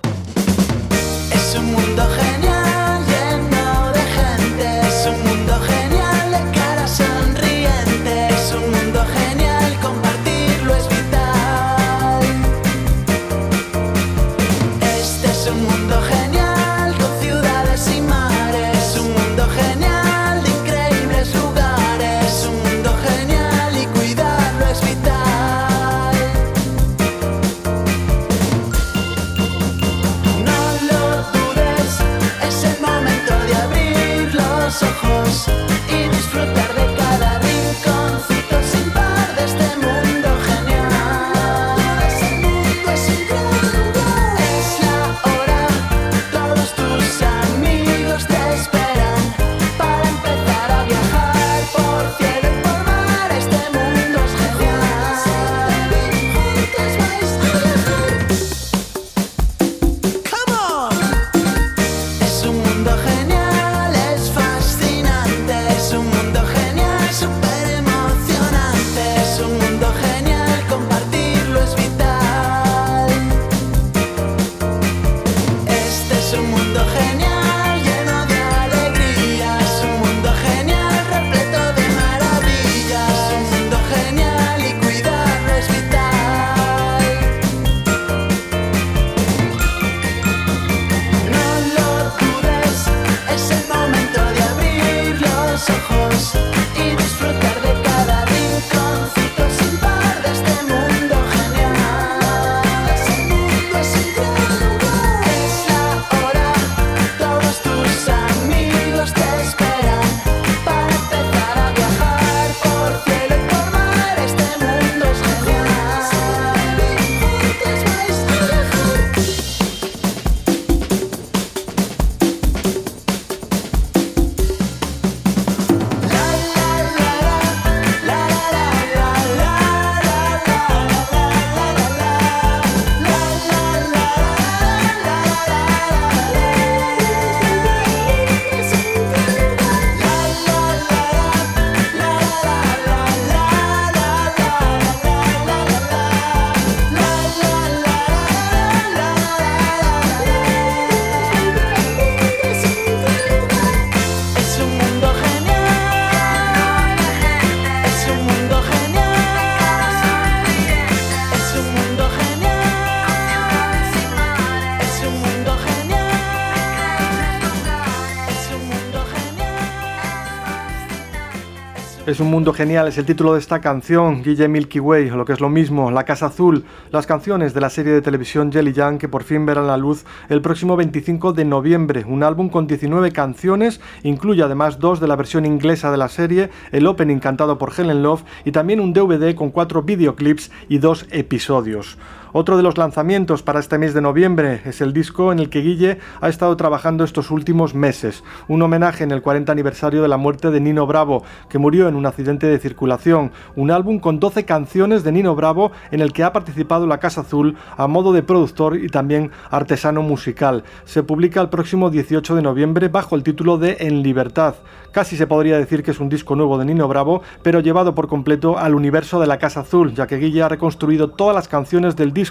Es 172.18 172.22
un 172.22 172.32
mundo 172.32 172.52
genial, 172.52 172.88
es 172.88 172.98
el 172.98 173.06
título 173.06 173.34
de 173.34 173.40
esta 173.40 173.62
canción, 173.62 174.24
Guille 174.24 174.48
Milky 174.48 174.80
Way, 174.80 175.12
o 175.12 175.18
lo 175.18 175.24
que 175.24 175.34
es 175.34 175.40
lo 175.40 175.50
mismo, 175.50 175.92
La 175.92 176.04
Casa 176.04 176.26
Azul, 176.26 176.66
las 176.90 177.06
canciones 177.06 177.54
de 177.54 177.62
la 177.62 177.70
serie 177.70 177.94
de 177.94 178.02
televisión 178.02 178.52
Jelly 178.52 178.74
Young 178.74 178.98
que 178.98 179.08
por 179.08 179.22
fin 179.22 179.46
verán 179.46 179.68
la 179.68 179.78
luz 179.78 180.04
el 180.28 180.42
próximo 180.42 180.76
25 180.76 181.34
de 181.34 181.46
noviembre. 181.46 182.06
Un 182.08 182.24
álbum 182.24 182.50
con 182.50 182.66
19 182.66 183.12
canciones, 183.12 183.82
incluye 184.02 184.42
además 184.42 184.80
dos 184.80 185.00
de 185.00 185.08
la 185.08 185.16
versión 185.16 185.46
inglesa 185.46 185.92
de 185.92 185.98
la 185.98 186.10
serie, 186.10 186.50
el 186.72 186.88
opening 186.88 187.20
cantado 187.20 187.60
por 187.60 187.72
Helen 187.78 188.02
Love 188.02 188.24
y 188.46 188.52
también 188.52 188.80
un 188.80 188.94
DVD 188.94 189.36
con 189.36 189.52
cuatro 189.52 189.84
videoclips 189.84 190.50
y 190.70 190.80
dos 190.80 191.06
episodios. 191.12 192.00
Otro 192.40 192.56
de 192.56 192.62
los 192.62 192.78
lanzamientos 192.78 193.42
para 193.42 193.60
este 193.60 193.80
mes 193.80 193.96
de 193.96 194.02
noviembre 194.02 194.62
es 194.64 194.80
el 194.82 194.94
disco 194.94 195.32
en 195.32 195.40
el 195.40 195.50
que 195.50 195.62
Guille 195.62 195.98
ha 196.22 196.30
estado 196.30 196.56
trabajando 196.56 197.04
estos 197.04 197.32
últimos 197.32 197.74
meses, 197.74 198.24
un 198.48 198.62
homenaje 198.62 199.04
en 199.04 199.10
el 199.10 199.24
40 199.24 199.52
aniversario 199.52 200.04
de 200.04 200.08
la 200.08 200.18
muerte 200.18 200.52
de 200.52 200.60
Nino 200.60 200.86
Bravo, 200.86 201.24
que 201.50 201.58
murió 201.58 201.88
en 201.88 201.96
un 201.96 202.06
accidente 202.06 202.46
de 202.46 202.60
circulación, 202.60 203.32
un 203.56 203.72
álbum 203.72 203.98
con 203.98 204.20
12 204.20 204.46
canciones 204.46 205.04
de 205.04 205.14
Nino 205.14 205.34
Bravo 205.34 205.72
en 205.90 206.00
el 206.00 206.14
que 206.14 206.24
ha 206.24 206.32
participado 206.32 206.86
la 206.86 207.00
Casa 207.00 207.22
Azul 207.22 207.56
a 207.76 207.88
modo 207.88 208.14
de 208.14 208.22
productor 208.22 208.78
y 208.78 208.90
también 208.90 209.32
artesano 209.50 210.04
musical. 210.04 210.64
Se 210.86 211.02
publica 211.02 211.42
el 211.42 211.50
próximo 211.50 211.90
18 211.90 212.36
de 212.36 212.44
noviembre 212.44 212.88
bajo 212.88 213.16
el 213.16 213.24
título 213.24 213.58
de 213.58 213.78
En 213.80 214.04
Libertad. 214.04 214.54
Casi 214.92 215.18
se 215.18 215.26
podría 215.26 215.58
decir 215.58 215.82
que 215.82 215.92
es 215.92 216.00
un 216.00 216.10
disco 216.10 216.36
nuevo 216.36 216.60
de 216.60 216.66
Nino 216.66 216.88
Bravo, 216.88 217.24
pero 217.42 217.62
llevado 217.62 217.96
por 217.96 218.08
completo 218.08 218.60
al 218.60 218.76
universo 218.76 219.20
de 219.20 219.28
la 219.28 219.40
Casa 219.40 219.62
Azul, 219.62 219.96
ya 219.96 220.06
que 220.06 220.18
Guille 220.18 220.44
ha 220.44 220.50
reconstruido 220.50 221.10
todas 221.10 221.36
las 221.36 221.48
canciones 221.48 221.96
del 221.96 222.14
disco 222.14 222.27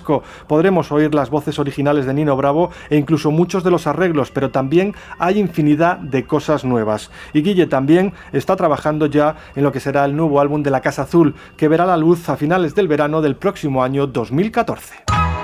podremos 0.47 0.93
oír 0.93 1.15
las 1.15 1.31
voces 1.31 1.59
originales 1.59 2.07
de 2.07 2.15
Nino 2.15 2.37
Bravo 2.37 2.71
e 2.91 2.97
incluso 2.97 3.31
muchos 3.31 3.65
de 3.65 3.71
los 3.71 3.87
arreglos, 3.87 4.31
pero 4.31 4.51
también 4.51 4.95
hay 5.19 5.39
infinidad 5.39 5.99
de 5.99 6.25
cosas 6.27 6.65
nuevas. 6.65 7.11
Y 7.33 7.43
Guille 7.43 7.67
también 7.67 8.13
está 8.33 8.57
trabajando 8.57 9.07
ya 9.07 9.37
en 9.55 9.63
lo 9.63 9.73
que 9.73 9.81
será 9.81 10.05
el 10.05 10.17
nuevo 10.17 10.41
álbum 10.41 10.63
de 10.63 10.71
la 10.71 10.81
Casa 10.81 11.03
Azul, 11.03 11.35
que 11.57 11.69
verá 11.69 11.87
la 11.87 11.97
luz 11.97 12.29
a 12.29 12.37
finales 12.37 12.75
del 12.75 12.89
verano 12.89 13.23
del 13.23 13.37
próximo 13.37 13.83
año 13.83 14.07
2014. 14.07 15.36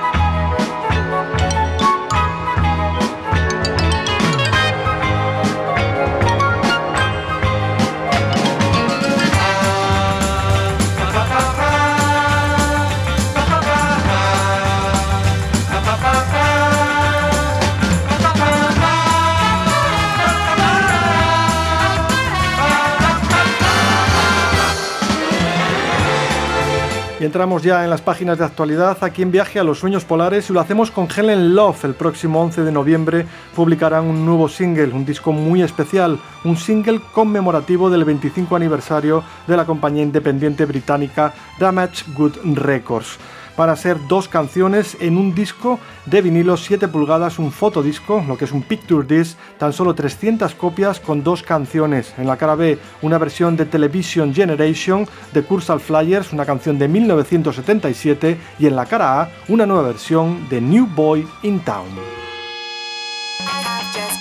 Y 27.22 27.24
entramos 27.24 27.62
ya 27.62 27.84
en 27.84 27.90
las 27.90 28.02
páginas 28.02 28.36
de 28.36 28.44
actualidad 28.44 28.98
aquí 29.00 29.22
en 29.22 29.30
Viaje 29.30 29.60
a 29.60 29.62
los 29.62 29.78
Sueños 29.78 30.04
Polares 30.04 30.50
y 30.50 30.52
lo 30.52 30.58
hacemos 30.58 30.90
con 30.90 31.06
Helen 31.06 31.54
Love. 31.54 31.84
El 31.84 31.94
próximo 31.94 32.42
11 32.42 32.62
de 32.62 32.72
noviembre 32.72 33.26
publicarán 33.54 34.06
un 34.06 34.26
nuevo 34.26 34.48
single, 34.48 34.92
un 34.92 35.04
disco 35.04 35.30
muy 35.30 35.62
especial, 35.62 36.18
un 36.42 36.56
single 36.56 37.00
conmemorativo 37.12 37.90
del 37.90 38.04
25 38.04 38.56
aniversario 38.56 39.22
de 39.46 39.56
la 39.56 39.64
compañía 39.64 40.02
independiente 40.02 40.64
británica 40.64 41.32
Damage 41.60 42.06
Good 42.12 42.38
Records. 42.56 43.20
Van 43.56 43.68
a 43.68 43.76
ser 43.76 43.98
dos 44.08 44.28
canciones 44.28 44.96
en 45.00 45.16
un 45.16 45.34
disco 45.34 45.78
de 46.06 46.22
vinilo 46.22 46.56
7 46.56 46.88
pulgadas, 46.88 47.38
un 47.38 47.52
fotodisco, 47.52 48.24
lo 48.26 48.36
que 48.36 48.46
es 48.46 48.52
un 48.52 48.62
picture 48.62 49.06
disc, 49.06 49.36
tan 49.58 49.72
solo 49.72 49.94
300 49.94 50.54
copias 50.54 51.00
con 51.00 51.22
dos 51.22 51.42
canciones. 51.42 52.14
En 52.18 52.26
la 52.26 52.36
cara 52.36 52.54
B, 52.54 52.78
una 53.02 53.18
versión 53.18 53.56
de 53.56 53.66
Television 53.66 54.34
Generation 54.34 55.06
de 55.32 55.42
Cursal 55.42 55.80
Flyers, 55.80 56.32
una 56.32 56.46
canción 56.46 56.78
de 56.78 56.88
1977, 56.88 58.38
y 58.58 58.66
en 58.66 58.76
la 58.76 58.86
cara 58.86 59.20
A, 59.20 59.30
una 59.48 59.66
nueva 59.66 59.82
versión 59.82 60.48
de 60.48 60.60
New 60.60 60.86
Boy 60.86 61.26
in 61.42 61.60
Town. 61.60 61.88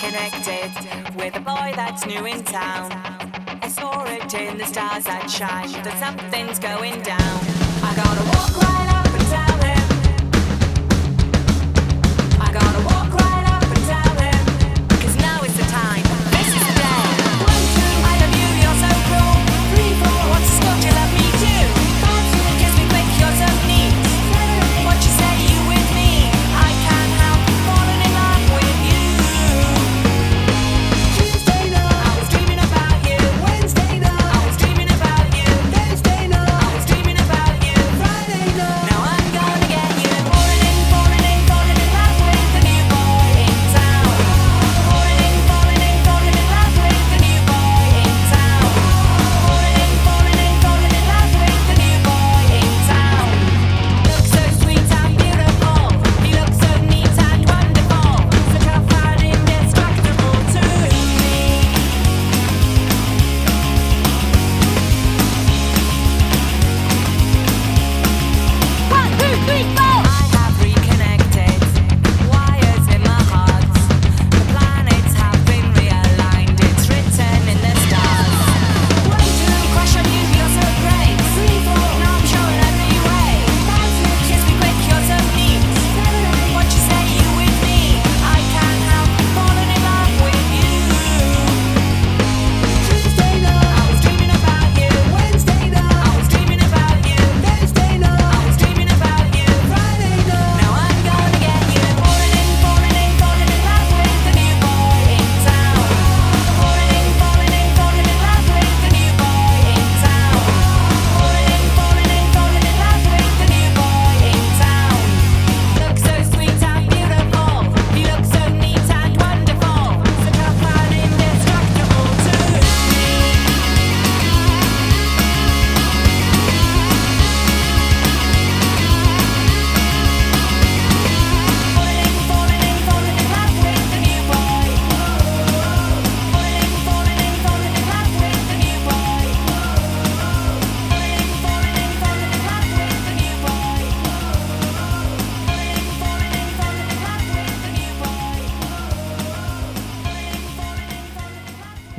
Connected 0.02 1.16
with 1.16 1.36
a 1.36 1.40
boy 1.40 1.72
that's 1.76 2.06
new 2.06 2.26
in 2.26 2.44
town. 2.44 2.92
I 3.62 3.70
saw 3.70 4.04
it 4.06 4.34
in 4.34 4.58
the 4.58 4.66
stars 4.66 5.04
that 5.06 5.30
shine 5.30 5.70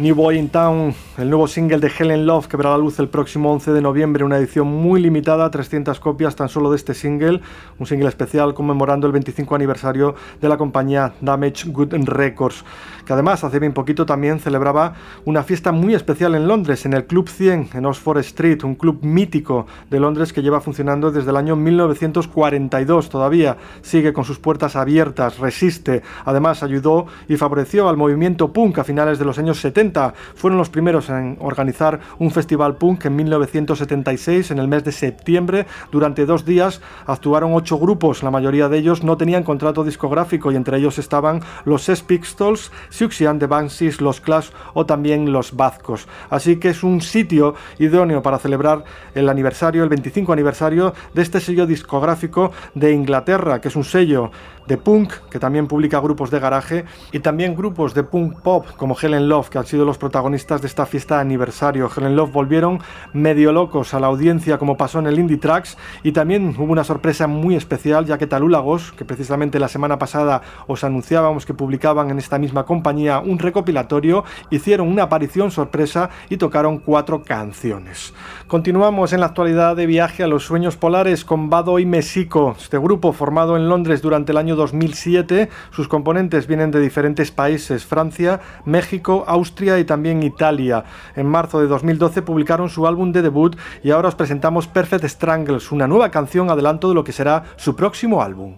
New 0.02 0.16
Boy 0.16 0.36
in 0.36 0.48
Town, 0.48 0.92
el 1.16 1.30
nuevo 1.30 1.46
single 1.46 1.78
de 1.78 1.88
Helen 1.96 2.26
Love 2.26 2.48
que 2.48 2.56
verá 2.56 2.70
la 2.70 2.78
luz 2.78 2.98
el 2.98 3.08
próximo 3.08 3.52
11 3.52 3.70
de 3.70 3.80
noviembre, 3.80 4.24
una 4.24 4.36
edición 4.36 4.66
muy 4.66 5.00
limitada, 5.00 5.48
300 5.48 6.00
copias 6.00 6.34
tan 6.34 6.48
solo 6.48 6.72
de 6.72 6.76
este 6.76 6.92
single, 6.92 7.40
un 7.78 7.86
single 7.86 8.08
especial 8.08 8.52
conmemorando 8.52 9.06
el 9.06 9.12
25 9.12 9.54
aniversario 9.54 10.16
de 10.40 10.48
la 10.48 10.56
compañía 10.56 11.12
Damage 11.20 11.70
Good 11.70 11.94
Records, 12.06 12.64
que 13.04 13.12
además 13.12 13.44
hace 13.44 13.58
bien 13.58 13.72
poquito 13.72 14.06
también 14.06 14.40
celebraba 14.40 14.94
una 15.24 15.42
fiesta 15.42 15.72
muy 15.72 15.94
especial 15.94 16.34
en 16.34 16.48
Londres, 16.48 16.84
en 16.86 16.92
el 16.92 17.06
Club 17.06 17.28
100 17.28 17.70
en 17.74 17.86
Oxford 17.86 18.18
Street, 18.18 18.62
un 18.64 18.74
club 18.74 18.98
mítico 19.02 19.66
de 19.90 20.00
Londres 20.00 20.32
que 20.32 20.42
lleva 20.42 20.60
funcionando 20.60 21.10
desde 21.10 21.30
el 21.30 21.36
año 21.36 21.56
1942 21.56 23.08
todavía, 23.08 23.56
sigue 23.82 24.12
con 24.12 24.24
sus 24.24 24.38
puertas 24.38 24.76
abiertas, 24.76 25.38
resiste, 25.38 26.02
además 26.24 26.62
ayudó 26.62 27.06
y 27.28 27.36
favoreció 27.36 27.88
al 27.88 27.96
movimiento 27.96 28.52
punk 28.52 28.78
a 28.78 28.84
finales 28.84 29.18
de 29.18 29.24
los 29.24 29.38
años 29.38 29.60
70 29.60 30.14
fueron 30.34 30.58
los 30.58 30.70
primeros 30.70 31.08
en 31.10 31.36
organizar 31.40 32.00
un 32.18 32.30
festival 32.30 32.76
punk 32.76 33.06
en 33.06 33.16
1976, 33.16 34.50
en 34.50 34.58
el 34.58 34.68
mes 34.68 34.84
de 34.84 34.92
septiembre. 34.92 35.66
Durante 35.90 36.26
dos 36.26 36.44
días 36.44 36.80
actuaron 37.06 37.54
ocho 37.54 37.78
grupos, 37.78 38.22
la 38.22 38.30
mayoría 38.30 38.68
de 38.68 38.78
ellos 38.78 39.02
no 39.02 39.16
tenían 39.16 39.42
contrato 39.42 39.84
discográfico 39.84 40.52
y 40.52 40.56
entre 40.56 40.78
ellos 40.78 40.98
estaban 40.98 41.40
los 41.64 41.82
Sex 41.82 42.02
Pistols, 42.02 42.70
Siouxsie 42.92 43.26
and 43.26 43.40
the 43.40 43.46
Banshees, 43.46 44.00
los 44.00 44.20
Clash 44.20 44.50
o 44.74 44.86
también 44.86 45.32
los 45.32 45.56
Bazcos. 45.56 46.06
Así 46.30 46.56
que 46.56 46.68
es 46.68 46.82
un 46.82 47.00
sitio 47.00 47.54
idóneo 47.78 48.22
para 48.22 48.38
celebrar 48.38 48.84
el 49.14 49.28
aniversario, 49.28 49.82
el 49.82 49.88
25 49.88 50.32
aniversario 50.32 50.94
de 51.14 51.22
este 51.22 51.40
sello 51.40 51.66
discográfico 51.66 52.52
de 52.74 52.92
Inglaterra, 52.92 53.60
que 53.60 53.68
es 53.68 53.76
un 53.76 53.84
sello 53.84 54.30
de 54.66 54.76
punk, 54.76 55.12
que 55.30 55.38
también 55.38 55.66
publica 55.66 56.00
grupos 56.00 56.30
de 56.30 56.40
garaje, 56.40 56.84
y 57.12 57.20
también 57.20 57.54
grupos 57.54 57.94
de 57.94 58.04
punk 58.04 58.40
pop 58.40 58.66
como 58.76 58.96
Helen 59.00 59.28
Love, 59.28 59.48
que 59.48 59.58
han 59.58 59.66
sido 59.66 59.84
los 59.84 59.98
protagonistas 59.98 60.60
de 60.60 60.68
esta 60.68 60.86
fiesta 60.86 61.16
de 61.16 61.22
aniversario. 61.22 61.90
Helen 61.94 62.16
Love 62.16 62.32
volvieron 62.32 62.80
medio 63.12 63.52
locos 63.52 63.94
a 63.94 64.00
la 64.00 64.06
audiencia 64.06 64.58
como 64.58 64.76
pasó 64.76 64.98
en 64.98 65.06
el 65.06 65.18
Indie 65.18 65.38
Tracks, 65.38 65.76
y 66.02 66.12
también 66.12 66.54
hubo 66.58 66.72
una 66.72 66.84
sorpresa 66.84 67.26
muy 67.26 67.56
especial, 67.56 68.06
ya 68.06 68.18
que 68.18 68.26
Talulagos, 68.26 68.92
que 68.92 69.04
precisamente 69.04 69.58
la 69.58 69.68
semana 69.68 69.98
pasada 69.98 70.42
os 70.66 70.84
anunciábamos 70.84 71.46
que 71.46 71.54
publicaban 71.54 72.10
en 72.10 72.18
esta 72.18 72.38
misma 72.38 72.64
compañía 72.64 73.20
un 73.20 73.38
recopilatorio, 73.38 74.24
hicieron 74.50 74.88
una 74.88 75.04
aparición 75.04 75.50
sorpresa 75.50 76.10
y 76.28 76.36
tocaron 76.36 76.78
cuatro 76.78 77.22
canciones. 77.22 78.14
Continuamos 78.46 79.12
en 79.12 79.20
la 79.20 79.26
actualidad 79.26 79.76
de 79.76 79.86
viaje 79.86 80.22
a 80.22 80.26
los 80.26 80.44
sueños 80.44 80.76
polares 80.76 81.24
con 81.24 81.50
Bado 81.50 81.78
y 81.78 81.86
Mesico, 81.86 82.54
este 82.58 82.78
grupo 82.78 83.12
formado 83.12 83.56
en 83.56 83.68
Londres 83.68 84.02
durante 84.02 84.32
el 84.32 84.38
año 84.38 84.51
2007. 84.54 85.48
Sus 85.70 85.88
componentes 85.88 86.46
vienen 86.46 86.70
de 86.70 86.80
diferentes 86.80 87.30
países, 87.30 87.84
Francia, 87.84 88.40
México, 88.64 89.24
Austria 89.26 89.78
y 89.78 89.84
también 89.84 90.22
Italia. 90.22 90.84
En 91.16 91.26
marzo 91.26 91.60
de 91.60 91.66
2012 91.66 92.22
publicaron 92.22 92.68
su 92.68 92.86
álbum 92.86 93.12
de 93.12 93.22
debut 93.22 93.56
y 93.82 93.90
ahora 93.90 94.08
os 94.08 94.14
presentamos 94.14 94.66
Perfect 94.66 95.04
Strangles, 95.04 95.72
una 95.72 95.86
nueva 95.86 96.10
canción 96.10 96.50
adelanto 96.50 96.88
de 96.88 96.94
lo 96.94 97.04
que 97.04 97.12
será 97.12 97.44
su 97.56 97.76
próximo 97.76 98.22
álbum. 98.22 98.54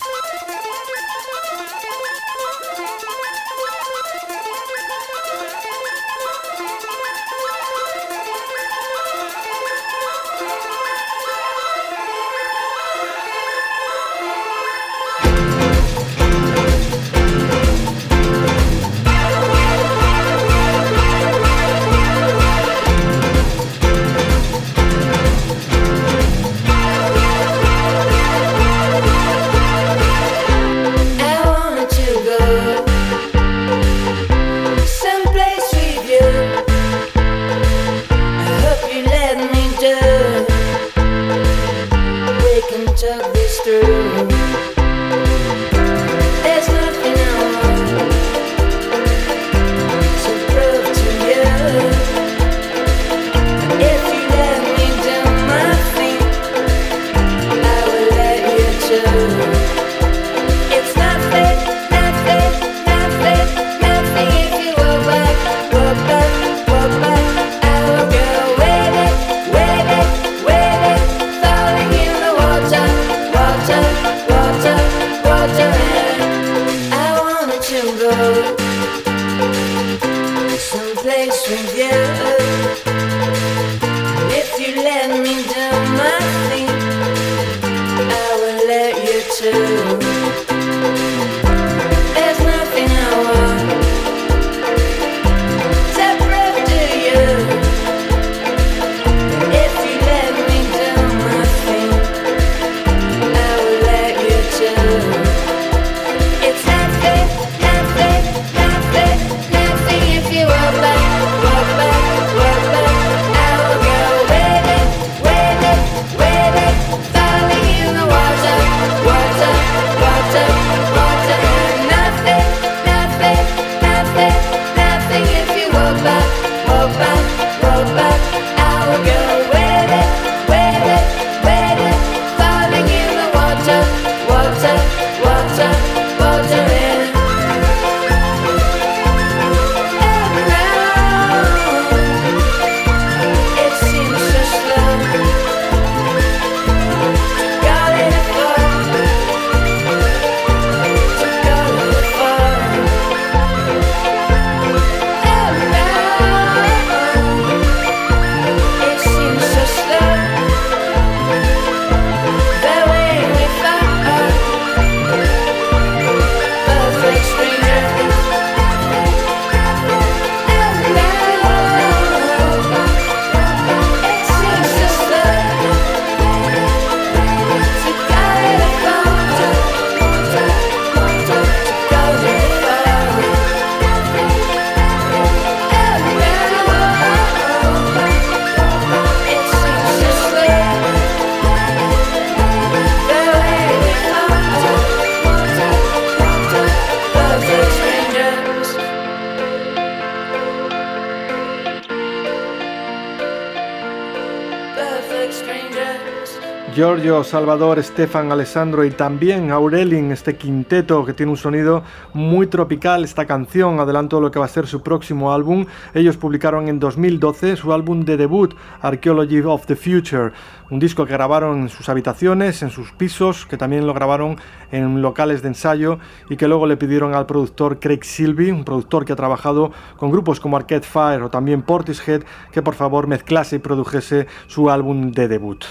Giorgio, 206.74 207.22
Salvador, 207.22 207.78
Estefan, 207.78 208.32
Alessandro 208.32 208.84
y 208.84 208.90
también 208.90 209.52
Aurelin, 209.52 210.10
este 210.10 210.36
quinteto 210.36 211.04
que 211.04 211.12
tiene 211.12 211.30
un 211.30 211.38
sonido 211.38 211.84
muy 212.12 212.48
tropical, 212.48 213.04
esta 213.04 213.26
canción, 213.26 213.78
adelanto 213.78 214.20
lo 214.20 214.32
que 214.32 214.40
va 214.40 214.46
a 214.46 214.48
ser 214.48 214.66
su 214.66 214.82
próximo 214.82 215.32
álbum. 215.32 215.66
Ellos 215.94 216.16
publicaron 216.16 216.66
en 216.66 216.80
2012 216.80 217.54
su 217.54 217.72
álbum 217.72 218.04
de 218.04 218.16
debut, 218.16 218.56
Archaeology 218.82 219.40
of 219.42 219.66
the 219.66 219.76
Future, 219.76 220.32
un 220.70 220.78
disco 220.78 221.04
que 221.06 221.12
grabaron 221.12 221.62
en 221.62 221.68
sus 221.68 221.88
habitaciones, 221.88 222.62
en 222.62 222.70
sus 222.70 222.92
pisos, 222.92 223.46
que 223.46 223.56
también 223.56 223.86
lo 223.86 223.94
grabaron 223.94 224.36
en 224.72 225.02
locales 225.02 225.42
de 225.42 225.48
ensayo 225.48 225.98
y 226.28 226.36
que 226.36 226.48
luego 226.48 226.66
le 226.66 226.76
pidieron 226.76 227.14
al 227.14 227.26
productor 227.26 227.78
Craig 227.78 228.00
Silvey, 228.02 228.50
un 228.50 228.64
productor 228.64 229.04
que 229.04 229.12
ha 229.12 229.16
trabajado 229.16 229.72
con 229.96 230.10
grupos 230.10 230.40
como 230.40 230.56
Arcade 230.56 230.82
Fire 230.82 231.22
o 231.22 231.30
también 231.30 231.62
Portishead, 231.62 232.22
que 232.50 232.62
por 232.62 232.74
favor 232.74 233.06
mezclase 233.06 233.56
y 233.56 233.58
produjese 233.58 234.26
su 234.46 234.70
álbum 234.70 235.12
de 235.12 235.28
debut. 235.28 235.64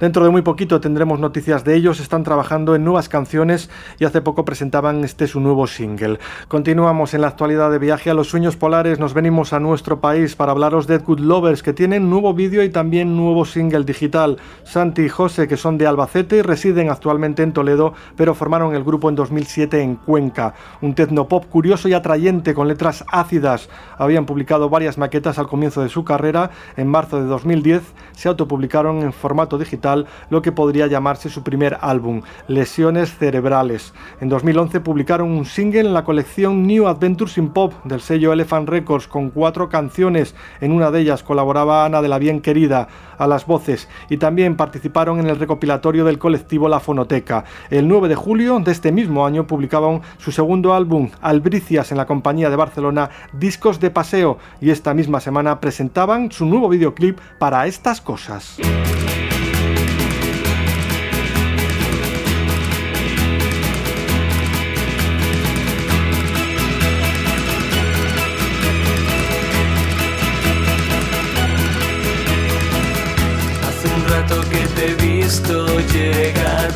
Dentro 0.00 0.24
de 0.24 0.30
muy 0.30 0.42
poquito 0.42 0.80
tendremos 0.80 1.20
noticias 1.20 1.64
de 1.64 1.74
ellos, 1.74 2.00
están 2.00 2.24
trabajando 2.24 2.74
en 2.74 2.84
nuevas 2.84 3.08
canciones 3.08 3.70
y 3.98 4.04
hace 4.04 4.22
poco 4.22 4.44
presentaban 4.44 5.04
este 5.04 5.26
su 5.26 5.40
nuevo 5.40 5.66
single. 5.66 6.18
Continuamos 6.48 7.14
en 7.14 7.20
la 7.20 7.28
actualidad 7.28 7.70
de 7.70 7.78
viaje 7.78 8.10
a 8.10 8.14
los 8.14 8.28
sueños 8.28 8.56
polares, 8.56 8.98
nos 8.98 9.14
venimos 9.14 9.52
a 9.52 9.60
nuestro 9.60 10.00
país 10.00 10.34
para 10.36 10.52
hablaros 10.52 10.86
de 10.86 10.98
Good 10.98 11.20
Lovers 11.20 11.62
que 11.62 11.72
tienen 11.72 12.10
nuevo 12.10 12.34
vídeo 12.34 12.62
y 12.62 12.70
también 12.70 13.16
nuevo 13.16 13.44
single 13.44 13.84
digital. 13.84 14.38
Santi 14.64 15.02
y 15.02 15.08
José, 15.08 15.48
que 15.48 15.56
son 15.56 15.78
de 15.78 15.86
Albacete 15.86 16.36
y 16.36 16.42
residen 16.42 16.90
actualmente 16.90 17.42
en 17.42 17.52
Toledo, 17.52 17.94
pero 18.16 18.34
formaron 18.34 18.74
el 18.74 18.84
grupo 18.84 19.08
en 19.08 19.14
2007 19.14 19.80
en 19.82 19.96
Cuenca. 19.96 20.54
Un 20.82 20.94
tecnopop 20.94 21.46
curioso 21.46 21.88
y 21.88 21.94
atrayente 21.94 22.54
con 22.54 22.68
letras 22.68 23.04
ácidas. 23.10 23.68
Habían 23.96 24.26
publicado 24.26 24.68
varias 24.68 24.98
maquetas 24.98 25.38
al 25.38 25.48
comienzo 25.48 25.82
de 25.82 25.88
su 25.88 26.04
carrera. 26.04 26.50
En 26.76 26.88
marzo 26.88 27.20
de 27.20 27.26
2010 27.26 27.82
se 28.12 28.28
autopublicaron 28.28 29.02
en 29.02 29.12
formato 29.12 29.58
digital 29.58 30.06
lo 30.30 30.42
que 30.42 30.52
podría 30.52 30.86
llamarse 30.86 31.28
su 31.28 31.42
primer 31.42 31.78
álbum, 31.80 32.22
Lesiones 32.46 33.16
Cerebrales. 33.16 33.94
En 34.20 34.28
2011 34.28 34.80
publicaron 34.80 35.30
un 35.30 35.44
single 35.44 35.80
en 35.80 35.94
la 35.94 36.04
colección 36.04 36.66
New 36.66 36.86
Adventures 36.86 37.38
in 37.38 37.50
Pop 37.50 37.72
del 37.84 38.00
sello 38.00 38.32
Elephant 38.32 38.68
Records 38.68 39.08
con 39.08 39.30
cuatro 39.30 39.68
canciones. 39.68 40.34
En 40.60 40.72
una 40.72 40.90
de 40.90 41.00
ellas 41.00 41.22
colaboraba 41.22 41.84
Ana 41.84 42.02
de 42.02 42.08
la 42.08 42.18
Bien 42.18 42.40
Querida 42.40 42.88
a 43.18 43.26
las 43.26 43.46
voces 43.46 43.88
y 44.08 44.16
también 44.16 44.27
participaron 44.56 45.20
en 45.20 45.28
el 45.28 45.38
recopilatorio 45.38 46.04
del 46.04 46.18
colectivo 46.18 46.68
La 46.68 46.80
Fonoteca. 46.80 47.44
El 47.70 47.88
9 47.88 48.08
de 48.08 48.14
julio 48.14 48.60
de 48.60 48.72
este 48.72 48.92
mismo 48.92 49.24
año 49.26 49.46
publicaban 49.46 50.02
su 50.18 50.32
segundo 50.32 50.74
álbum, 50.74 51.10
Albricias, 51.20 51.90
en 51.90 51.98
la 51.98 52.06
compañía 52.06 52.50
de 52.50 52.56
Barcelona 52.56 53.10
Discos 53.32 53.80
de 53.80 53.90
Paseo 53.90 54.38
y 54.60 54.70
esta 54.70 54.94
misma 54.94 55.20
semana 55.20 55.60
presentaban 55.60 56.30
su 56.30 56.46
nuevo 56.46 56.68
videoclip 56.68 57.18
para 57.38 57.66
estas 57.66 58.00
cosas. 58.00 58.58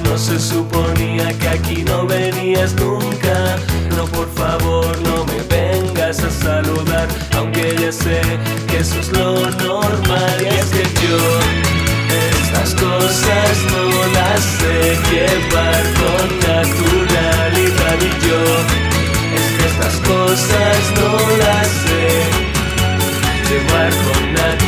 No 0.05 0.17
se 0.19 0.39
suponía 0.39 1.33
que 1.39 1.49
aquí 1.49 1.85
no 1.85 2.07
venías 2.07 2.75
nunca. 2.75 3.57
No, 3.97 4.05
por 4.07 4.29
favor, 4.35 4.99
no 5.03 5.25
me 5.25 5.43
vengas 5.43 6.21
a 6.21 6.31
saludar, 6.31 7.09
aunque 7.37 7.77
ya 7.79 7.93
sé 7.93 8.21
que 8.69 8.79
eso 8.79 9.01
es 9.01 9.09
lo 9.13 9.51
normal. 9.51 10.37
Y 10.41 10.47
es 10.47 10.67
que 10.67 10.83
yo 11.07 11.19
estas 12.53 12.75
cosas 12.75 13.55
no 13.73 13.85
las 14.19 14.41
sé 14.59 14.99
llevar 15.11 15.83
con 16.01 16.27
naturalidad 16.41 17.97
y 18.01 18.27
yo 18.27 18.41
es 19.37 19.49
que 19.57 19.65
estas 19.67 19.97
cosas 20.09 20.79
no 20.97 21.11
las 21.39 21.69
sé 21.85 22.03
llevar 23.49 23.91
con 23.91 24.33
naturalidad. 24.33 24.62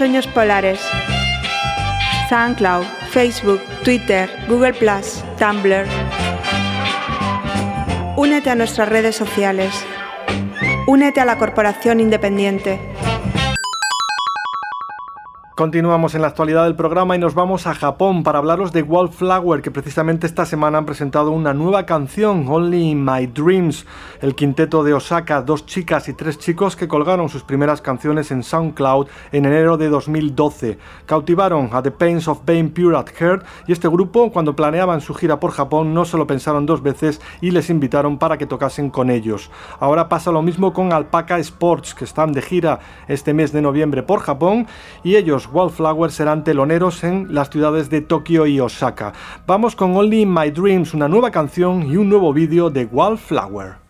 Sueños 0.00 0.26
polares. 0.28 0.80
SoundCloud, 2.30 2.86
Facebook, 3.10 3.60
Twitter, 3.84 4.30
Google 4.48 4.72
Tumblr. 5.38 5.84
Únete 8.16 8.48
a 8.48 8.54
nuestras 8.54 8.88
redes 8.88 9.14
sociales. 9.14 9.74
Únete 10.86 11.20
a 11.20 11.26
la 11.26 11.36
Corporación 11.36 12.00
Independiente. 12.00 12.80
Continuamos 15.60 16.14
en 16.14 16.22
la 16.22 16.28
actualidad 16.28 16.64
del 16.64 16.74
programa 16.74 17.14
y 17.14 17.18
nos 17.18 17.34
vamos 17.34 17.66
a 17.66 17.74
Japón 17.74 18.22
para 18.22 18.38
hablaros 18.38 18.72
de 18.72 18.80
Wallflower, 18.80 19.60
que 19.60 19.70
precisamente 19.70 20.26
esta 20.26 20.46
semana 20.46 20.78
han 20.78 20.86
presentado 20.86 21.32
una 21.32 21.52
nueva 21.52 21.84
canción, 21.84 22.46
Only 22.48 22.92
in 22.92 23.04
My 23.04 23.26
Dreams. 23.26 23.84
El 24.22 24.34
quinteto 24.34 24.82
de 24.82 24.94
Osaka, 24.94 25.42
dos 25.42 25.66
chicas 25.66 26.08
y 26.08 26.14
tres 26.14 26.38
chicos 26.38 26.76
que 26.76 26.88
colgaron 26.88 27.28
sus 27.28 27.42
primeras 27.42 27.82
canciones 27.82 28.30
en 28.30 28.42
SoundCloud 28.42 29.08
en 29.32 29.44
enero 29.44 29.76
de 29.76 29.90
2012. 29.90 30.78
Cautivaron 31.04 31.68
a 31.74 31.82
The 31.82 31.90
Pains 31.90 32.26
of 32.26 32.40
Being 32.46 32.70
Pure 32.70 32.96
at 32.96 33.10
Heart 33.18 33.44
y 33.66 33.72
este 33.72 33.88
grupo, 33.88 34.32
cuando 34.32 34.56
planeaban 34.56 35.02
su 35.02 35.12
gira 35.12 35.40
por 35.40 35.50
Japón, 35.50 35.92
no 35.92 36.06
se 36.06 36.16
lo 36.16 36.26
pensaron 36.26 36.64
dos 36.64 36.82
veces 36.82 37.20
y 37.42 37.50
les 37.50 37.68
invitaron 37.68 38.16
para 38.16 38.38
que 38.38 38.46
tocasen 38.46 38.88
con 38.88 39.10
ellos. 39.10 39.50
Ahora 39.78 40.08
pasa 40.08 40.32
lo 40.32 40.40
mismo 40.40 40.72
con 40.72 40.94
Alpaca 40.94 41.38
Sports, 41.38 41.94
que 41.94 42.04
están 42.04 42.32
de 42.32 42.40
gira 42.40 42.80
este 43.08 43.34
mes 43.34 43.52
de 43.52 43.60
noviembre 43.60 44.02
por 44.02 44.20
Japón 44.20 44.66
y 45.04 45.16
ellos 45.16 45.49
Wallflower 45.52 46.10
serán 46.10 46.44
teloneros 46.44 47.04
en 47.04 47.34
las 47.34 47.50
ciudades 47.50 47.90
de 47.90 48.00
Tokio 48.00 48.46
y 48.46 48.60
Osaka. 48.60 49.12
Vamos 49.46 49.76
con 49.76 49.96
Only 49.96 50.22
in 50.22 50.32
My 50.32 50.50
Dreams, 50.50 50.94
una 50.94 51.08
nueva 51.08 51.30
canción 51.30 51.90
y 51.90 51.96
un 51.96 52.08
nuevo 52.08 52.32
vídeo 52.32 52.70
de 52.70 52.86
Wallflower. 52.86 53.89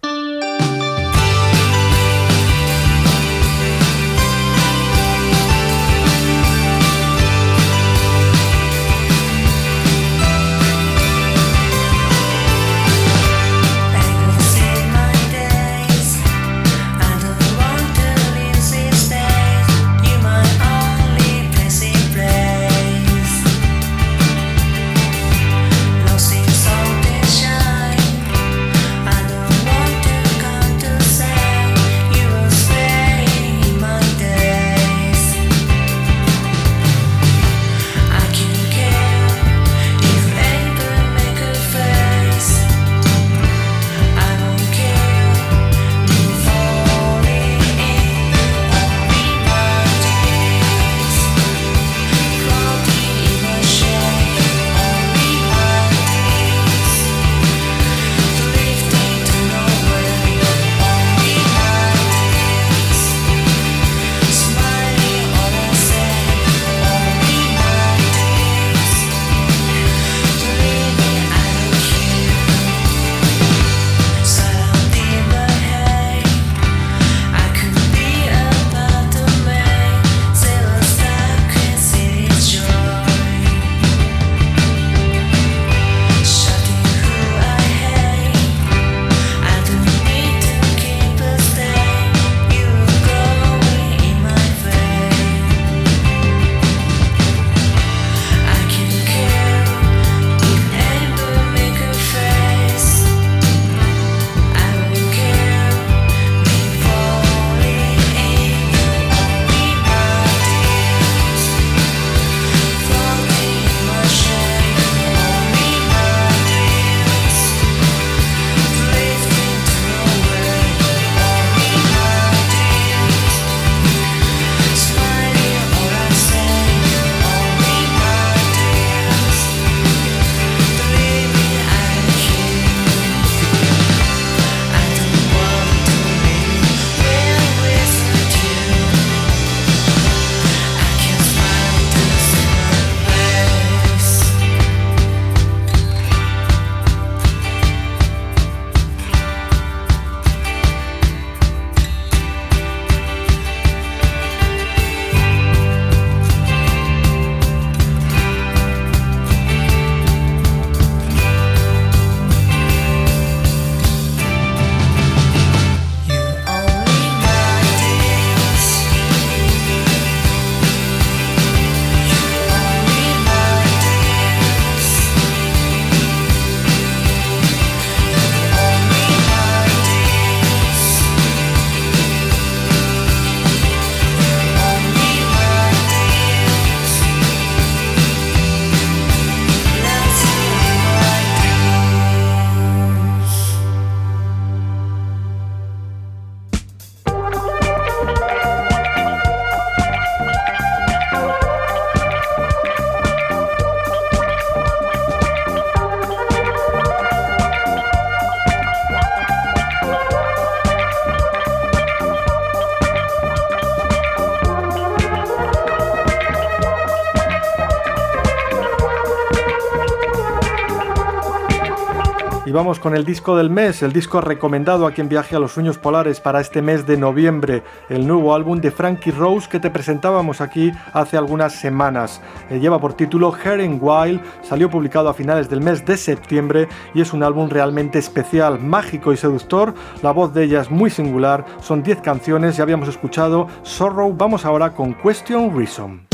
Vamos 222.61 222.79
con 222.79 222.95
el 222.95 223.07
disco 223.07 223.39
del 223.39 223.49
mes, 223.49 223.83
el 223.83 223.91
disco 223.91 224.21
recomendado 224.21 224.87
a 224.87 224.91
quien 224.93 225.09
viaje 225.09 225.35
a 225.35 225.39
los 225.39 225.53
sueños 225.53 225.79
polares 225.79 226.21
para 226.21 226.43
este 226.43 226.61
mes 226.61 226.87
de 226.87 226.99
noviembre, 226.99 227.63
el 227.89 228.07
nuevo 228.07 228.35
álbum 228.35 228.61
de 228.61 228.71
Frankie 228.71 229.13
Rose 229.13 229.49
que 229.49 229.59
te 229.59 229.71
presentábamos 229.71 230.43
aquí 230.43 230.71
hace 230.93 231.17
algunas 231.17 231.55
semanas. 231.55 232.21
Eh, 232.51 232.61
lleva 232.61 232.79
por 232.79 232.93
título 232.93 233.35
Herring 233.35 233.79
Wild, 233.81 234.21
salió 234.43 234.69
publicado 234.69 235.09
a 235.09 235.15
finales 235.15 235.49
del 235.49 235.63
mes 235.63 235.87
de 235.87 235.97
septiembre 235.97 236.69
y 236.93 237.01
es 237.01 237.15
un 237.15 237.23
álbum 237.23 237.49
realmente 237.49 237.99
especial, 237.99 238.61
mágico 238.61 239.15
y 239.15 239.17
seductor. 239.17 239.73
La 240.03 240.11
voz 240.11 240.35
de 240.35 240.45
ella 240.45 240.61
es 240.61 240.71
muy 240.71 240.91
singular, 240.91 241.47
son 241.63 241.83
10 241.83 242.03
canciones, 242.03 242.59
ya 242.59 242.65
habíamos 242.65 242.91
escuchado 242.91 243.47
Sorrow, 243.63 244.13
vamos 244.13 244.45
ahora 244.45 244.75
con 244.75 244.93
Question 244.93 245.57
Reason. 245.57 246.10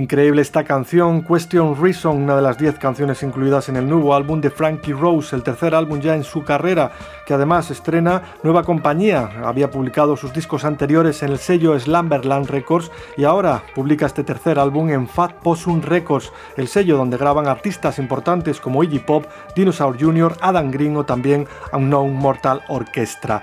Increíble 0.00 0.40
esta 0.40 0.64
canción, 0.64 1.22
Question 1.22 1.76
Reason, 1.78 2.16
una 2.16 2.34
de 2.34 2.40
las 2.40 2.56
10 2.56 2.78
canciones 2.78 3.22
incluidas 3.22 3.68
en 3.68 3.76
el 3.76 3.86
nuevo 3.86 4.14
álbum 4.14 4.40
de 4.40 4.48
Frankie 4.48 4.94
Rose, 4.94 5.36
el 5.36 5.42
tercer 5.42 5.74
álbum 5.74 6.00
ya 6.00 6.14
en 6.14 6.24
su 6.24 6.42
carrera, 6.42 6.90
que 7.26 7.34
además 7.34 7.70
estrena 7.70 8.22
nueva 8.42 8.64
compañía. 8.64 9.30
Había 9.44 9.70
publicado 9.70 10.16
sus 10.16 10.32
discos 10.32 10.64
anteriores 10.64 11.22
en 11.22 11.32
el 11.32 11.38
sello 11.38 11.78
Slumberland 11.78 12.48
Records 12.48 12.90
y 13.18 13.24
ahora 13.24 13.62
publica 13.74 14.06
este 14.06 14.24
tercer 14.24 14.58
álbum 14.58 14.88
en 14.88 15.06
Fat 15.06 15.34
Possum 15.34 15.82
Records, 15.82 16.32
el 16.56 16.68
sello 16.68 16.96
donde 16.96 17.18
graban 17.18 17.46
artistas 17.46 17.98
importantes 17.98 18.58
como 18.58 18.82
Iggy 18.82 19.00
Pop, 19.00 19.26
Dinosaur 19.54 20.00
Jr., 20.00 20.34
Adam 20.40 20.70
Green 20.70 20.96
o 20.96 21.04
también 21.04 21.46
Unknown 21.74 22.14
Mortal 22.14 22.62
Orchestra. 22.68 23.42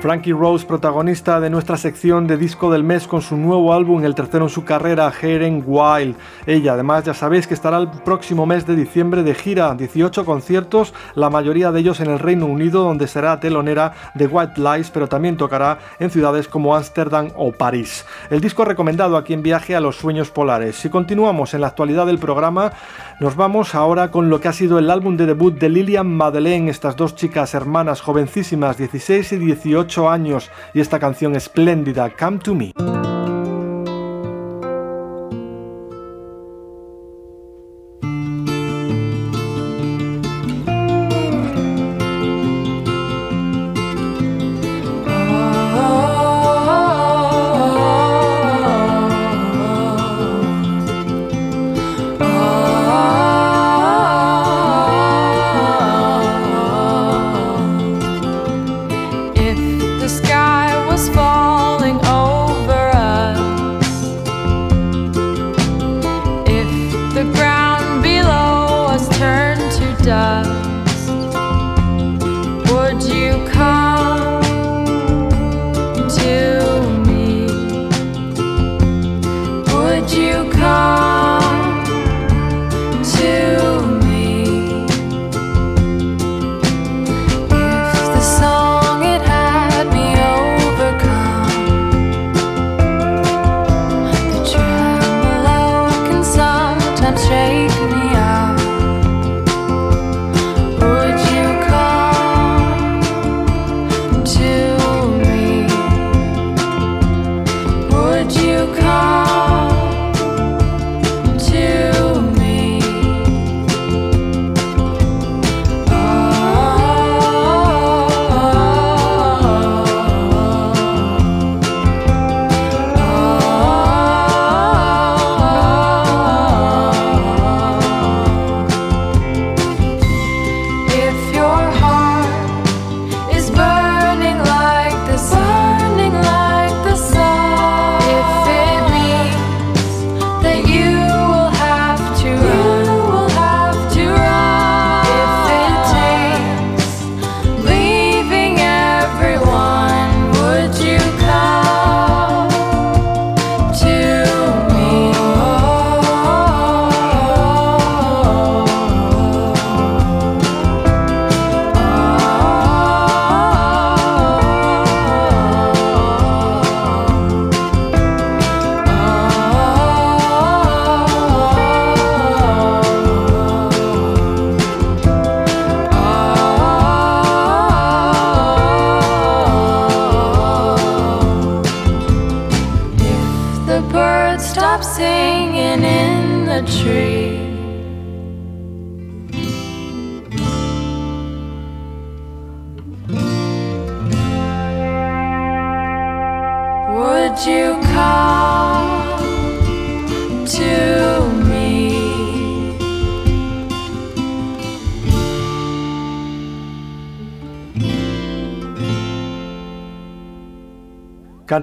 Frankie 0.00 0.32
Rose, 0.32 0.64
protagonista 0.64 1.40
de 1.40 1.50
nuestra 1.50 1.76
sección 1.76 2.28
de 2.28 2.36
disco 2.36 2.70
del 2.70 2.84
mes 2.84 3.08
con 3.08 3.20
su 3.20 3.36
nuevo 3.36 3.72
álbum, 3.72 4.04
el 4.04 4.14
tercero 4.14 4.44
en 4.44 4.50
su 4.50 4.64
carrera, 4.64 5.12
Heren 5.20 5.64
Wild. 5.66 6.14
Ella, 6.46 6.74
además, 6.74 7.04
ya 7.04 7.14
sabéis 7.14 7.48
que 7.48 7.54
estará 7.54 7.78
el 7.78 7.88
próximo 7.88 8.46
mes 8.46 8.64
de 8.64 8.76
diciembre 8.76 9.24
de 9.24 9.34
gira, 9.34 9.74
18 9.74 10.24
conciertos, 10.24 10.94
la 11.16 11.30
mayoría 11.30 11.72
de 11.72 11.80
ellos 11.80 11.98
en 11.98 12.10
el 12.10 12.20
Reino 12.20 12.46
Unido, 12.46 12.84
donde 12.84 13.08
será 13.08 13.40
telonera 13.40 13.92
de 14.14 14.28
White 14.28 14.60
Lies, 14.60 14.90
pero 14.90 15.08
también 15.08 15.36
tocará 15.36 15.78
en 15.98 16.10
ciudades 16.10 16.46
como 16.46 16.76
Ámsterdam 16.76 17.30
o 17.34 17.50
París. 17.50 18.06
El 18.30 18.40
disco 18.40 18.64
recomendado 18.64 19.16
aquí 19.16 19.32
en 19.32 19.42
Viaje 19.42 19.74
a 19.74 19.80
los 19.80 19.96
Sueños 19.96 20.30
Polares. 20.30 20.76
Si 20.76 20.90
continuamos 20.90 21.54
en 21.54 21.62
la 21.62 21.66
actualidad 21.66 22.06
del 22.06 22.18
programa, 22.18 22.72
nos 23.18 23.34
vamos 23.34 23.74
ahora 23.74 24.12
con 24.12 24.30
lo 24.30 24.40
que 24.40 24.46
ha 24.46 24.52
sido 24.52 24.78
el 24.78 24.90
álbum 24.90 25.16
de 25.16 25.26
debut 25.26 25.58
de 25.58 25.68
Lilian 25.68 26.06
Madeleine, 26.06 26.70
estas 26.70 26.94
dos 26.94 27.16
chicas 27.16 27.52
hermanas 27.54 28.00
jovencísimas, 28.00 28.78
16 28.78 29.32
y 29.32 29.36
18 29.38 29.87
años, 29.96 30.50
y 30.74 30.80
esta 30.80 30.98
canción 30.98 31.34
espléndida, 31.34 32.10
Come 32.10 32.38
to 32.38 32.54
Me. 32.54 32.97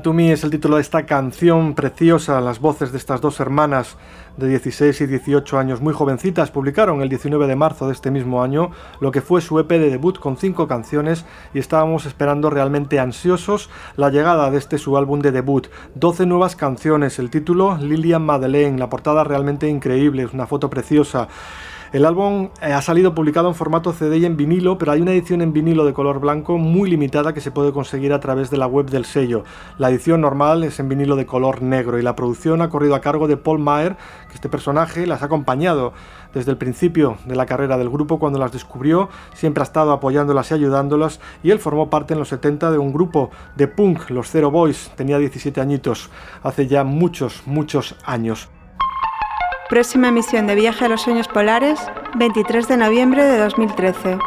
To 0.01 0.13
Me 0.13 0.31
es 0.31 0.43
el 0.43 0.51
título 0.51 0.75
de 0.75 0.81
esta 0.81 1.05
canción 1.05 1.73
preciosa. 1.73 2.41
Las 2.41 2.59
voces 2.59 2.91
de 2.91 2.97
estas 2.97 3.21
dos 3.21 3.39
hermanas 3.39 3.97
de 4.37 4.49
16 4.49 4.99
y 5.01 5.05
18 5.05 5.57
años, 5.57 5.81
muy 5.81 5.93
jovencitas, 5.93 6.51
publicaron 6.51 7.01
el 7.01 7.09
19 7.09 7.47
de 7.47 7.55
marzo 7.55 7.87
de 7.87 7.93
este 7.93 8.11
mismo 8.11 8.43
año 8.43 8.71
lo 8.99 9.11
que 9.11 9.21
fue 9.21 9.39
su 9.41 9.57
EP 9.59 9.69
de 9.69 9.89
debut 9.89 10.19
con 10.19 10.35
cinco 10.37 10.67
canciones 10.67 11.25
y 11.53 11.59
estábamos 11.59 12.05
esperando 12.05 12.49
realmente 12.49 12.99
ansiosos 12.99 13.69
la 13.95 14.09
llegada 14.09 14.51
de 14.51 14.57
este 14.57 14.77
su 14.77 14.97
álbum 14.97 15.21
de 15.21 15.31
debut. 15.31 15.67
12 15.95 16.25
nuevas 16.25 16.55
canciones, 16.55 17.19
el 17.19 17.29
título 17.29 17.77
Lilian 17.77 18.25
Madeleine, 18.25 18.77
la 18.77 18.89
portada 18.89 19.23
realmente 19.23 19.69
increíble, 19.69 20.23
es 20.23 20.33
una 20.33 20.47
foto 20.47 20.69
preciosa. 20.69 21.27
El 21.91 22.05
álbum 22.05 22.49
eh, 22.61 22.73
ha 22.73 22.81
salido 22.81 23.13
publicado 23.13 23.47
en 23.47 23.55
formato 23.55 23.93
CD 23.93 24.17
y 24.17 24.25
en 24.25 24.37
vinilo, 24.37 24.77
pero 24.77 24.91
hay 24.91 25.01
una 25.01 25.11
edición 25.11 25.41
en 25.41 25.53
vinilo 25.53 25.85
de 25.85 25.93
color 25.93 26.19
blanco 26.19 26.57
muy 26.57 26.89
limitada 26.89 27.33
que 27.33 27.41
se 27.41 27.51
puede 27.51 27.71
conseguir 27.71 28.11
a 28.11 28.19
través 28.19 28.49
de 28.49 28.57
la 28.57 28.65
web 28.65 28.89
del 28.89 29.05
sello. 29.05 29.43
La 29.77 29.89
edición 29.89 30.21
normal 30.21 30.63
es 30.63 30.79
en 30.79 30.89
vinilo 30.89 31.15
de 31.15 31.25
color 31.25 31.61
negro 31.61 31.99
y 31.99 32.01
la 32.01 32.15
producción 32.15 32.61
ha 32.61 32.69
corrido 32.69 32.95
a 32.95 33.01
cargo 33.01 33.27
de 33.27 33.37
Paul 33.37 33.59
Maher, 33.59 33.97
que 34.27 34.35
este 34.35 34.49
personaje 34.49 35.05
las 35.05 35.21
ha 35.21 35.25
acompañado 35.25 35.93
desde 36.33 36.51
el 36.51 36.57
principio 36.57 37.17
de 37.25 37.35
la 37.35 37.45
carrera 37.45 37.77
del 37.77 37.89
grupo 37.89 38.19
cuando 38.19 38.39
las 38.39 38.51
descubrió, 38.51 39.09
siempre 39.33 39.61
ha 39.61 39.63
estado 39.63 39.91
apoyándolas 39.91 40.51
y 40.51 40.55
ayudándolas 40.55 41.19
y 41.43 41.51
él 41.51 41.59
formó 41.59 41.89
parte 41.89 42.13
en 42.13 42.19
los 42.19 42.29
70 42.29 42.71
de 42.71 42.77
un 42.77 42.91
grupo 42.91 43.29
de 43.55 43.67
punk, 43.67 44.09
los 44.09 44.29
Zero 44.29 44.51
Boys, 44.51 44.91
tenía 44.95 45.17
17 45.17 45.61
añitos, 45.61 46.09
hace 46.43 46.67
ya 46.67 46.83
muchos, 46.83 47.43
muchos 47.45 47.95
años. 48.05 48.49
Próxima 49.69 50.09
emisión 50.09 50.45
de 50.45 50.53
Viaje 50.53 50.85
a 50.85 50.89
los 50.89 51.01
Sueños 51.01 51.27
Polares, 51.27 51.79
23 52.19 52.67
de 52.67 52.77
noviembre 52.77 53.23
de 53.23 53.39
2013. 53.39 54.19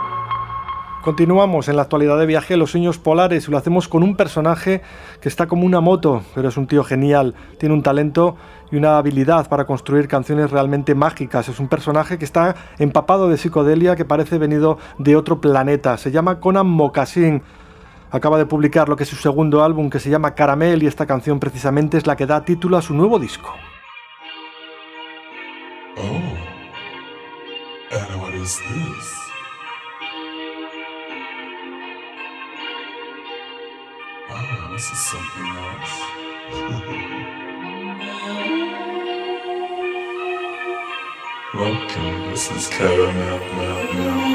Continuamos 1.04 1.68
en 1.68 1.76
la 1.76 1.82
actualidad 1.82 2.18
de 2.18 2.26
viaje 2.26 2.54
a 2.54 2.56
los 2.56 2.72
sueños 2.72 2.98
polares 2.98 3.46
y 3.46 3.50
lo 3.52 3.56
hacemos 3.56 3.86
con 3.86 4.02
un 4.02 4.16
personaje 4.16 4.82
que 5.20 5.28
está 5.28 5.46
como 5.46 5.64
una 5.64 5.80
moto, 5.80 6.22
pero 6.34 6.48
es 6.48 6.56
un 6.56 6.66
tío 6.66 6.82
genial, 6.82 7.36
tiene 7.56 7.72
un 7.72 7.84
talento 7.84 8.36
y 8.72 8.76
una 8.76 8.98
habilidad 8.98 9.48
para 9.48 9.64
construir 9.64 10.08
canciones 10.08 10.50
realmente 10.50 10.96
mágicas. 10.96 11.48
Es 11.48 11.60
un 11.60 11.68
personaje 11.68 12.18
que 12.18 12.24
está 12.24 12.56
empapado 12.80 13.28
de 13.28 13.36
psicodelia 13.36 13.94
que 13.94 14.04
parece 14.04 14.38
venido 14.38 14.78
de 14.98 15.14
otro 15.14 15.40
planeta. 15.40 15.96
Se 15.98 16.10
llama 16.10 16.40
Conan 16.40 16.66
Mocassin. 16.66 17.42
Acaba 18.10 18.38
de 18.38 18.46
publicar 18.46 18.88
lo 18.88 18.96
que 18.96 19.04
es 19.04 19.08
su 19.08 19.16
segundo 19.16 19.62
álbum 19.62 19.88
que 19.88 20.00
se 20.00 20.10
llama 20.10 20.34
Caramel 20.34 20.82
y 20.82 20.88
esta 20.88 21.06
canción 21.06 21.38
precisamente 21.38 21.96
es 21.96 22.08
la 22.08 22.16
que 22.16 22.26
da 22.26 22.44
título 22.44 22.76
a 22.76 22.82
su 22.82 22.92
nuevo 22.92 23.20
disco. 23.20 23.54
Oh. 26.00 26.38
And 27.92 28.20
what 28.20 28.34
is 28.34 28.58
this? 28.58 29.14
Ah, 34.30 34.68
this 34.72 34.86
is 34.92 35.00
something 35.10 35.50
else. 35.66 35.96
Welcome, 41.54 42.30
this 42.30 42.50
is 42.52 42.68
caramel, 42.68 43.12
mel, 43.14 43.38
mel, 43.38 43.94
mel, 43.94 44.27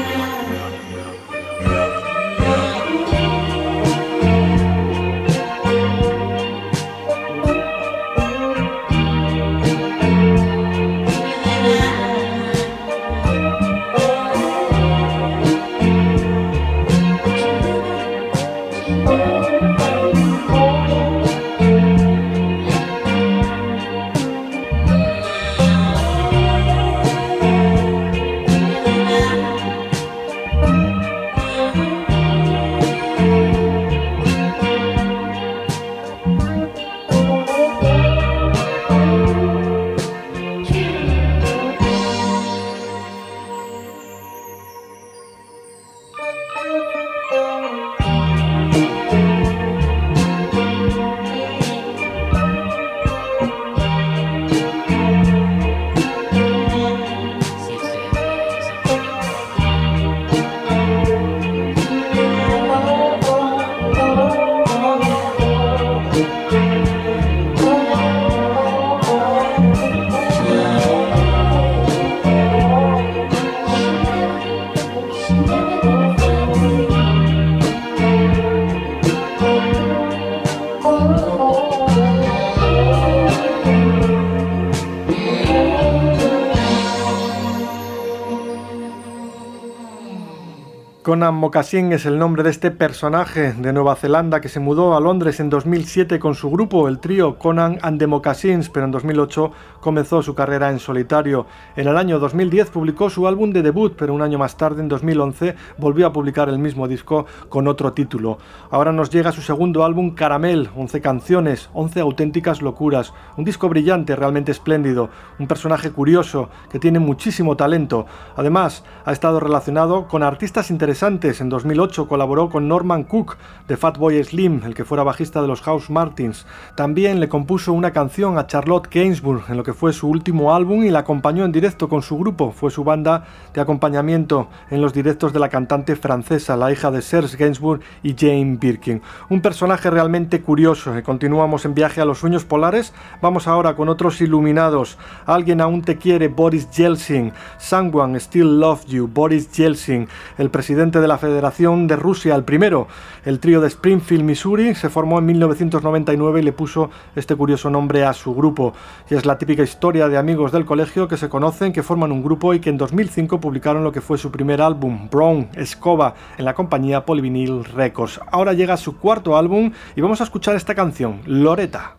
Conan 91.04 91.34
Mocassin 91.34 91.92
es 91.92 92.06
el 92.06 92.18
nombre 92.18 92.42
de 92.42 92.48
este 92.48 92.70
personaje 92.70 93.52
de 93.52 93.74
Nueva 93.74 93.94
Zelanda 93.94 94.40
que 94.40 94.48
se 94.48 94.58
mudó 94.58 94.96
a 94.96 95.00
Londres 95.00 95.38
en 95.38 95.50
2007 95.50 96.18
con 96.18 96.34
su 96.34 96.48
grupo, 96.48 96.88
el 96.88 96.98
trío 96.98 97.38
Conan 97.38 97.78
and 97.82 97.98
the 97.98 98.06
Mocassins, 98.06 98.70
pero 98.70 98.86
en 98.86 98.90
2008 98.92 99.52
comenzó 99.80 100.22
su 100.22 100.34
carrera 100.34 100.70
en 100.70 100.78
solitario. 100.78 101.44
En 101.76 101.88
el 101.88 101.98
año 101.98 102.18
2010 102.18 102.70
publicó 102.70 103.10
su 103.10 103.28
álbum 103.28 103.50
de 103.50 103.60
debut, 103.60 103.94
pero 103.98 104.14
un 104.14 104.22
año 104.22 104.38
más 104.38 104.56
tarde, 104.56 104.80
en 104.80 104.88
2011, 104.88 105.54
volvió 105.76 106.06
a 106.06 106.12
publicar 106.14 106.48
el 106.48 106.58
mismo 106.58 106.88
disco 106.88 107.26
con 107.50 107.68
otro 107.68 107.92
título. 107.92 108.38
Ahora 108.70 108.90
nos 108.90 109.10
llega 109.10 109.30
su 109.30 109.42
segundo 109.42 109.84
álbum 109.84 110.14
Caramel, 110.14 110.70
11 110.74 111.02
canciones, 111.02 111.68
11 111.74 112.00
auténticas 112.00 112.62
locuras, 112.62 113.12
un 113.36 113.44
disco 113.44 113.68
brillante, 113.68 114.16
realmente 114.16 114.52
espléndido, 114.52 115.10
un 115.38 115.48
personaje 115.48 115.90
curioso 115.90 116.48
que 116.70 116.78
tiene 116.78 116.98
muchísimo 116.98 117.58
talento. 117.58 118.06
Además, 118.36 118.84
ha 119.04 119.12
estado 119.12 119.38
relacionado 119.38 120.08
con 120.08 120.22
artistas 120.22 120.70
interesantes. 120.70 120.93
En 121.02 121.48
2008 121.48 122.06
colaboró 122.06 122.48
con 122.48 122.68
Norman 122.68 123.02
Cook 123.02 123.36
de 123.66 123.76
Fatboy 123.76 124.22
Slim, 124.22 124.62
el 124.64 124.74
que 124.74 124.84
fuera 124.84 125.02
bajista 125.02 125.42
de 125.42 125.48
los 125.48 125.60
House 125.62 125.90
Martins. 125.90 126.46
También 126.76 127.18
le 127.18 127.28
compuso 127.28 127.72
una 127.72 127.90
canción 127.90 128.38
a 128.38 128.46
Charlotte 128.46 128.88
Gainsbourg 128.88 129.42
en 129.48 129.56
lo 129.56 129.64
que 129.64 129.72
fue 129.72 129.92
su 129.92 130.08
último 130.08 130.54
álbum 130.54 130.84
y 130.84 130.90
la 130.90 131.00
acompañó 131.00 131.44
en 131.44 131.50
directo 131.50 131.88
con 131.88 132.02
su 132.02 132.16
grupo. 132.16 132.52
Fue 132.52 132.70
su 132.70 132.84
banda 132.84 133.24
de 133.52 133.60
acompañamiento 133.60 134.48
en 134.70 134.82
los 134.82 134.92
directos 134.92 135.32
de 135.32 135.40
la 135.40 135.48
cantante 135.48 135.96
francesa, 135.96 136.56
la 136.56 136.70
hija 136.70 136.92
de 136.92 137.02
Serge 137.02 137.36
Gainsbourg 137.36 137.80
y 138.04 138.14
Jane 138.16 138.56
Birkin. 138.60 139.02
Un 139.30 139.40
personaje 139.40 139.90
realmente 139.90 140.42
curioso. 140.42 140.92
Continuamos 141.02 141.64
en 141.64 141.74
viaje 141.74 142.00
a 142.02 142.04
los 142.04 142.18
sueños 142.20 142.44
polares. 142.44 142.94
Vamos 143.20 143.48
ahora 143.48 143.74
con 143.74 143.88
otros 143.88 144.20
iluminados. 144.20 144.96
Alguien 145.26 145.60
aún 145.60 145.82
te 145.82 145.96
quiere, 145.96 146.28
Boris 146.28 146.70
Yeltsin. 146.70 147.32
Someone 147.58 148.16
still 148.20 148.60
loves 148.60 148.86
you, 148.86 149.08
Boris 149.12 149.50
Yeltsin, 149.50 150.08
el 150.38 150.50
presidente 150.50 150.83
de 150.92 151.08
la 151.08 151.18
Federación 151.18 151.86
de 151.86 151.96
Rusia, 151.96 152.34
el 152.34 152.44
primero. 152.44 152.86
El 153.24 153.40
trío 153.40 153.60
de 153.60 153.68
Springfield, 153.68 154.22
Missouri, 154.22 154.74
se 154.74 154.90
formó 154.90 155.18
en 155.18 155.26
1999 155.26 156.40
y 156.40 156.42
le 156.42 156.52
puso 156.52 156.90
este 157.16 157.34
curioso 157.34 157.70
nombre 157.70 158.04
a 158.04 158.12
su 158.12 158.34
grupo. 158.34 158.74
Y 159.08 159.14
es 159.14 159.24
la 159.24 159.38
típica 159.38 159.62
historia 159.62 160.08
de 160.08 160.18
amigos 160.18 160.52
del 160.52 160.64
colegio 160.64 161.08
que 161.08 161.16
se 161.16 161.28
conocen, 161.28 161.72
que 161.72 161.82
forman 161.82 162.12
un 162.12 162.22
grupo 162.22 162.54
y 162.54 162.60
que 162.60 162.70
en 162.70 162.76
2005 162.76 163.40
publicaron 163.40 163.82
lo 163.82 163.92
que 163.92 164.00
fue 164.00 164.18
su 164.18 164.30
primer 164.30 164.60
álbum, 164.60 165.08
Brown 165.10 165.48
Escoba, 165.54 166.14
en 166.36 166.44
la 166.44 166.54
compañía 166.54 167.04
Polyvinyl 167.06 167.64
Records. 167.64 168.20
Ahora 168.30 168.52
llega 168.52 168.76
su 168.76 168.98
cuarto 168.98 169.36
álbum 169.36 169.72
y 169.96 170.00
vamos 170.00 170.20
a 170.20 170.24
escuchar 170.24 170.54
esta 170.56 170.74
canción, 170.74 171.20
Loreta. 171.24 171.96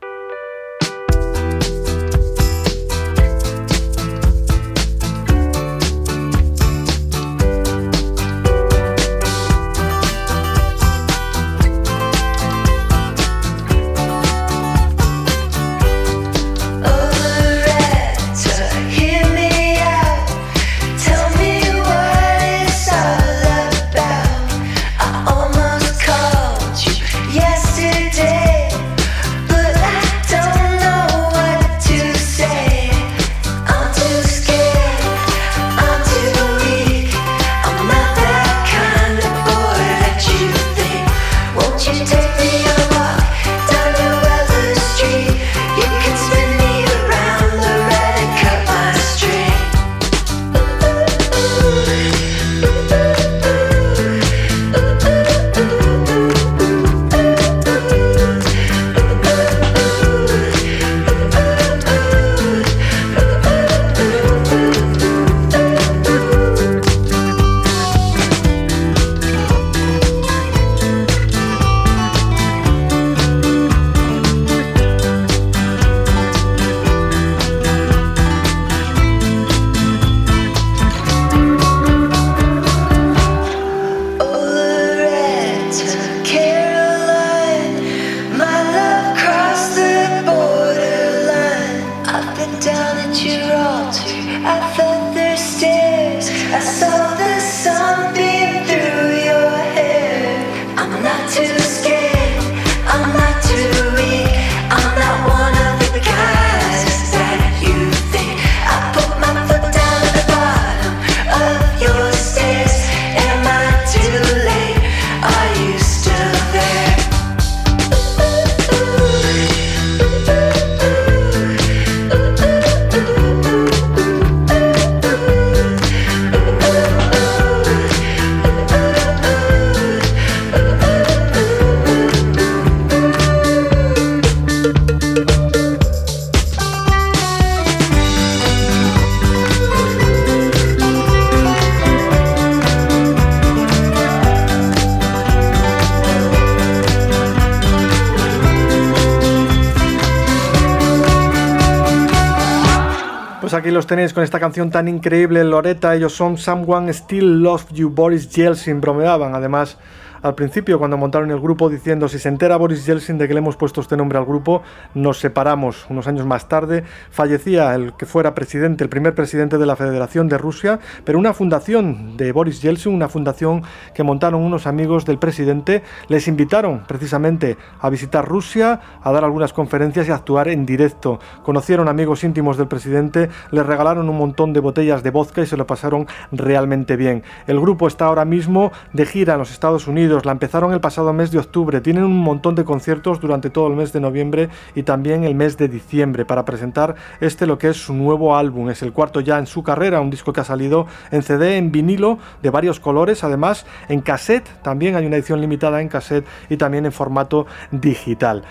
Los 153.75 153.87
tenéis 153.87 154.13
con 154.13 154.23
esta 154.23 154.39
canción 154.39 154.71
tan 154.71 154.87
increíble, 154.87 155.43
Loretta. 155.43 155.93
Ellos 155.93 156.13
son 156.13 156.37
Someone 156.37 156.93
Still 156.93 157.43
Love 157.43 157.65
You, 157.73 157.89
Boris 157.89 158.29
Yeltsin. 158.29 158.79
Bromeaban 158.79 159.35
además 159.35 159.77
al 160.25 160.33
principio 160.33 160.79
cuando 160.79 160.97
montaron 160.97 161.29
el 161.29 161.39
grupo 161.39 161.69
diciendo 161.69 162.09
si 162.09 162.17
se 162.17 162.29
entera 162.29 162.57
Boris 162.57 162.83
Yeltsin 162.87 163.19
de 163.19 163.27
que 163.27 163.35
le 163.35 163.41
hemos 163.41 163.57
puesto 163.57 163.79
este 163.79 163.95
nombre 163.95 164.17
al 164.17 164.25
grupo, 164.25 164.63
nos 164.95 165.19
separamos. 165.19 165.85
Unos 165.87 166.07
años 166.07 166.25
más 166.25 166.47
tarde 166.47 166.83
fallecía 167.11 167.75
el 167.75 167.93
que 167.93 168.07
fuera 168.07 168.33
presidente, 168.33 168.83
el 168.83 168.89
primer 168.89 169.13
presidente 169.13 169.59
de 169.59 169.67
la 169.67 169.75
Federación 169.75 170.27
de 170.27 170.39
Rusia, 170.39 170.79
pero 171.03 171.19
una 171.19 171.35
fundación 171.35 172.17
de 172.17 172.31
Boris 172.31 172.59
Yeltsin, 172.63 172.91
una 172.91 173.07
fundación 173.07 173.61
que 173.93 174.01
montaron 174.01 174.41
unos 174.41 174.65
amigos 174.65 175.05
del 175.05 175.19
presidente, 175.19 175.83
les 176.07 176.27
invitaron 176.27 176.85
precisamente 176.87 177.55
a 177.79 177.91
visitar 177.91 178.27
Rusia, 178.27 178.81
a 179.03 179.11
dar 179.11 179.25
algunas 179.25 179.53
conferencias 179.53 180.07
y 180.07 180.11
a 180.11 180.15
actuar 180.15 180.47
en 180.47 180.65
directo. 180.65 181.19
Conocieron 181.43 181.87
amigos 181.87 182.23
íntimos 182.23 182.57
del 182.57 182.67
presidente, 182.67 183.29
les 183.51 183.63
regalaron 183.63 184.09
un 184.09 184.17
montón 184.17 184.53
de 184.53 184.59
botellas 184.59 185.03
de 185.03 185.11
vodka 185.11 185.43
y 185.43 185.45
se 185.45 185.55
lo 185.55 185.67
pasaron 185.67 186.07
realmente 186.31 186.95
bien. 186.95 187.21
El 187.45 187.59
grupo 187.59 187.85
está 187.87 188.05
ahora 188.05 188.25
mismo 188.25 188.71
de 188.91 189.05
gira 189.05 189.33
en 189.33 189.39
los 189.39 189.51
Estados 189.51 189.87
Unidos, 189.87 190.14
la 190.23 190.31
empezaron 190.31 190.71
el 190.71 190.79
pasado 190.79 191.11
mes 191.11 191.31
de 191.31 191.39
octubre, 191.39 191.81
tienen 191.81 192.03
un 192.03 192.19
montón 192.19 192.55
de 192.55 192.63
conciertos 192.63 193.19
durante 193.19 193.49
todo 193.49 193.67
el 193.67 193.75
mes 193.75 193.91
de 193.91 193.99
noviembre 193.99 194.49
y 194.75 194.83
también 194.83 195.23
el 195.23 195.35
mes 195.35 195.57
de 195.57 195.67
diciembre 195.67 196.23
para 196.23 196.45
presentar 196.45 196.95
este 197.19 197.45
lo 197.45 197.57
que 197.57 197.69
es 197.69 197.77
su 197.77 197.93
nuevo 197.93 198.37
álbum, 198.37 198.69
es 198.69 198.81
el 198.83 198.93
cuarto 198.93 199.19
ya 199.19 199.37
en 199.39 199.47
su 199.47 199.63
carrera, 199.63 199.99
un 199.99 200.09
disco 200.09 200.31
que 200.31 200.41
ha 200.41 200.45
salido 200.45 200.87
en 201.11 201.23
CD, 201.23 201.57
en 201.57 201.71
vinilo 201.71 202.19
de 202.41 202.51
varios 202.51 202.79
colores, 202.79 203.23
además 203.23 203.65
en 203.89 204.01
cassette, 204.01 204.47
también 204.61 204.95
hay 204.95 205.05
una 205.05 205.17
edición 205.17 205.41
limitada 205.41 205.81
en 205.81 205.89
cassette 205.89 206.27
y 206.49 206.57
también 206.57 206.85
en 206.85 206.91
formato 206.91 207.47
digital. 207.71 208.43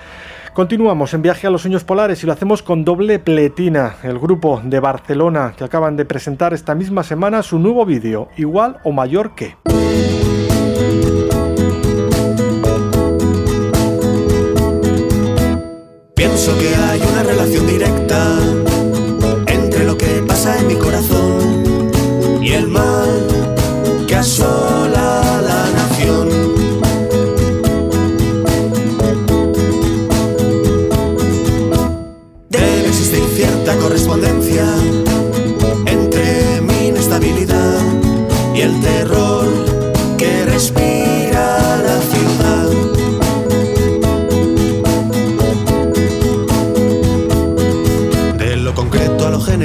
Continuamos 0.54 1.12
en 1.14 1.22
viaje 1.22 1.48
a 1.48 1.50
los 1.50 1.62
sueños 1.62 1.82
polares 1.82 2.22
y 2.22 2.26
lo 2.26 2.32
hacemos 2.32 2.62
con 2.62 2.84
doble 2.84 3.18
pletina, 3.18 3.96
el 4.04 4.20
grupo 4.20 4.60
de 4.62 4.78
Barcelona 4.78 5.52
que 5.56 5.64
acaban 5.64 5.96
de 5.96 6.04
presentar 6.04 6.54
esta 6.54 6.76
misma 6.76 7.02
semana 7.02 7.42
su 7.42 7.58
nuevo 7.58 7.84
vídeo, 7.84 8.28
igual 8.36 8.78
o 8.84 8.92
mayor 8.92 9.34
que. 9.34 9.56
Pienso 16.34 16.58
que 16.58 16.74
hay 16.74 17.00
una 17.00 17.22
relación 17.22 17.64
directa 17.64 18.63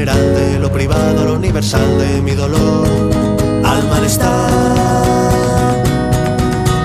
de 0.06 0.60
lo 0.60 0.72
privado 0.72 1.26
lo 1.26 1.34
universal, 1.34 1.98
de 2.00 2.22
mi 2.22 2.32
dolor 2.32 2.88
al 3.66 3.90
malestar 3.90 4.50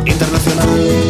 internacional. 0.05 1.04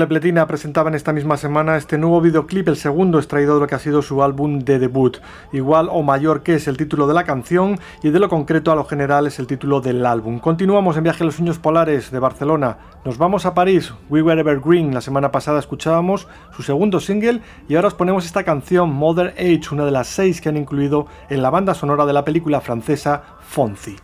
Doble 0.00 0.18
Pletina 0.18 0.46
presentaban 0.46 0.94
esta 0.94 1.12
misma 1.12 1.36
semana 1.36 1.76
este 1.76 1.98
nuevo 1.98 2.22
videoclip, 2.22 2.68
el 2.68 2.76
segundo 2.76 3.18
extraído 3.18 3.56
de 3.56 3.60
lo 3.60 3.66
que 3.66 3.74
ha 3.74 3.78
sido 3.78 4.00
su 4.00 4.22
álbum 4.22 4.60
de 4.60 4.78
debut. 4.78 5.18
Igual 5.52 5.90
o 5.90 6.02
mayor 6.02 6.42
que 6.42 6.54
es 6.54 6.68
el 6.68 6.78
título 6.78 7.06
de 7.06 7.12
la 7.12 7.24
canción 7.24 7.78
y 8.02 8.08
de 8.08 8.18
lo 8.18 8.30
concreto 8.30 8.72
a 8.72 8.76
lo 8.76 8.86
general 8.86 9.26
es 9.26 9.38
el 9.38 9.46
título 9.46 9.82
del 9.82 10.06
álbum. 10.06 10.38
Continuamos 10.38 10.96
en 10.96 11.02
Viaje 11.02 11.22
a 11.22 11.26
los 11.26 11.34
Sueños 11.34 11.58
Polares 11.58 12.10
de 12.10 12.18
Barcelona. 12.18 12.78
Nos 13.04 13.18
vamos 13.18 13.44
a 13.44 13.52
París. 13.52 13.92
We 14.08 14.22
Were 14.22 14.40
Evergreen. 14.40 14.94
La 14.94 15.02
semana 15.02 15.30
pasada 15.30 15.58
escuchábamos 15.58 16.28
su 16.56 16.62
segundo 16.62 16.98
single 16.98 17.42
y 17.68 17.74
ahora 17.74 17.88
os 17.88 17.94
ponemos 17.94 18.24
esta 18.24 18.42
canción 18.42 18.88
Mother 18.88 19.34
Age, 19.36 19.68
una 19.70 19.84
de 19.84 19.90
las 19.90 20.06
seis 20.06 20.40
que 20.40 20.48
han 20.48 20.56
incluido 20.56 21.08
en 21.28 21.42
la 21.42 21.50
banda 21.50 21.74
sonora 21.74 22.06
de 22.06 22.14
la 22.14 22.24
película 22.24 22.62
francesa 22.62 23.22
Fonzie. 23.40 23.96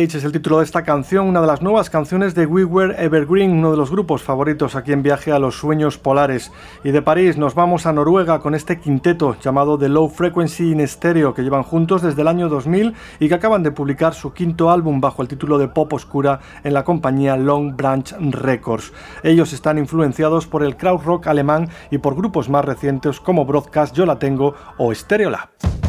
Es 0.00 0.24
el 0.24 0.32
título 0.32 0.58
de 0.58 0.64
esta 0.64 0.82
canción, 0.82 1.28
una 1.28 1.42
de 1.42 1.46
las 1.46 1.60
nuevas 1.60 1.90
canciones 1.90 2.34
de 2.34 2.46
We 2.46 2.64
Were 2.64 2.94
Evergreen, 3.04 3.52
uno 3.52 3.70
de 3.70 3.76
los 3.76 3.90
grupos 3.90 4.22
favoritos 4.22 4.74
aquí 4.74 4.92
en 4.92 5.02
Viaje 5.02 5.30
a 5.30 5.38
los 5.38 5.58
Sueños 5.58 5.98
Polares. 5.98 6.50
Y 6.82 6.90
de 6.90 7.02
París 7.02 7.36
nos 7.36 7.54
vamos 7.54 7.84
a 7.84 7.92
Noruega 7.92 8.38
con 8.38 8.54
este 8.54 8.80
quinteto 8.80 9.36
llamado 9.42 9.78
The 9.78 9.90
Low 9.90 10.08
Frequency 10.08 10.72
in 10.72 10.88
Stereo, 10.88 11.34
que 11.34 11.42
llevan 11.42 11.64
juntos 11.64 12.00
desde 12.00 12.22
el 12.22 12.28
año 12.28 12.48
2000 12.48 12.94
y 13.18 13.28
que 13.28 13.34
acaban 13.34 13.62
de 13.62 13.72
publicar 13.72 14.14
su 14.14 14.32
quinto 14.32 14.70
álbum 14.70 15.02
bajo 15.02 15.20
el 15.20 15.28
título 15.28 15.58
de 15.58 15.68
Pop 15.68 15.92
Oscura 15.92 16.40
en 16.64 16.72
la 16.72 16.82
compañía 16.82 17.36
Long 17.36 17.76
Branch 17.76 18.14
Records. 18.18 18.94
Ellos 19.22 19.52
están 19.52 19.76
influenciados 19.76 20.46
por 20.46 20.64
el 20.64 20.78
crowd 20.78 21.02
rock 21.04 21.26
alemán 21.26 21.68
y 21.90 21.98
por 21.98 22.16
grupos 22.16 22.48
más 22.48 22.64
recientes 22.64 23.20
como 23.20 23.44
Broadcast 23.44 23.94
Yo 23.94 24.06
La 24.06 24.18
Tengo 24.18 24.54
o 24.78 24.94
Stereolab. 24.94 25.79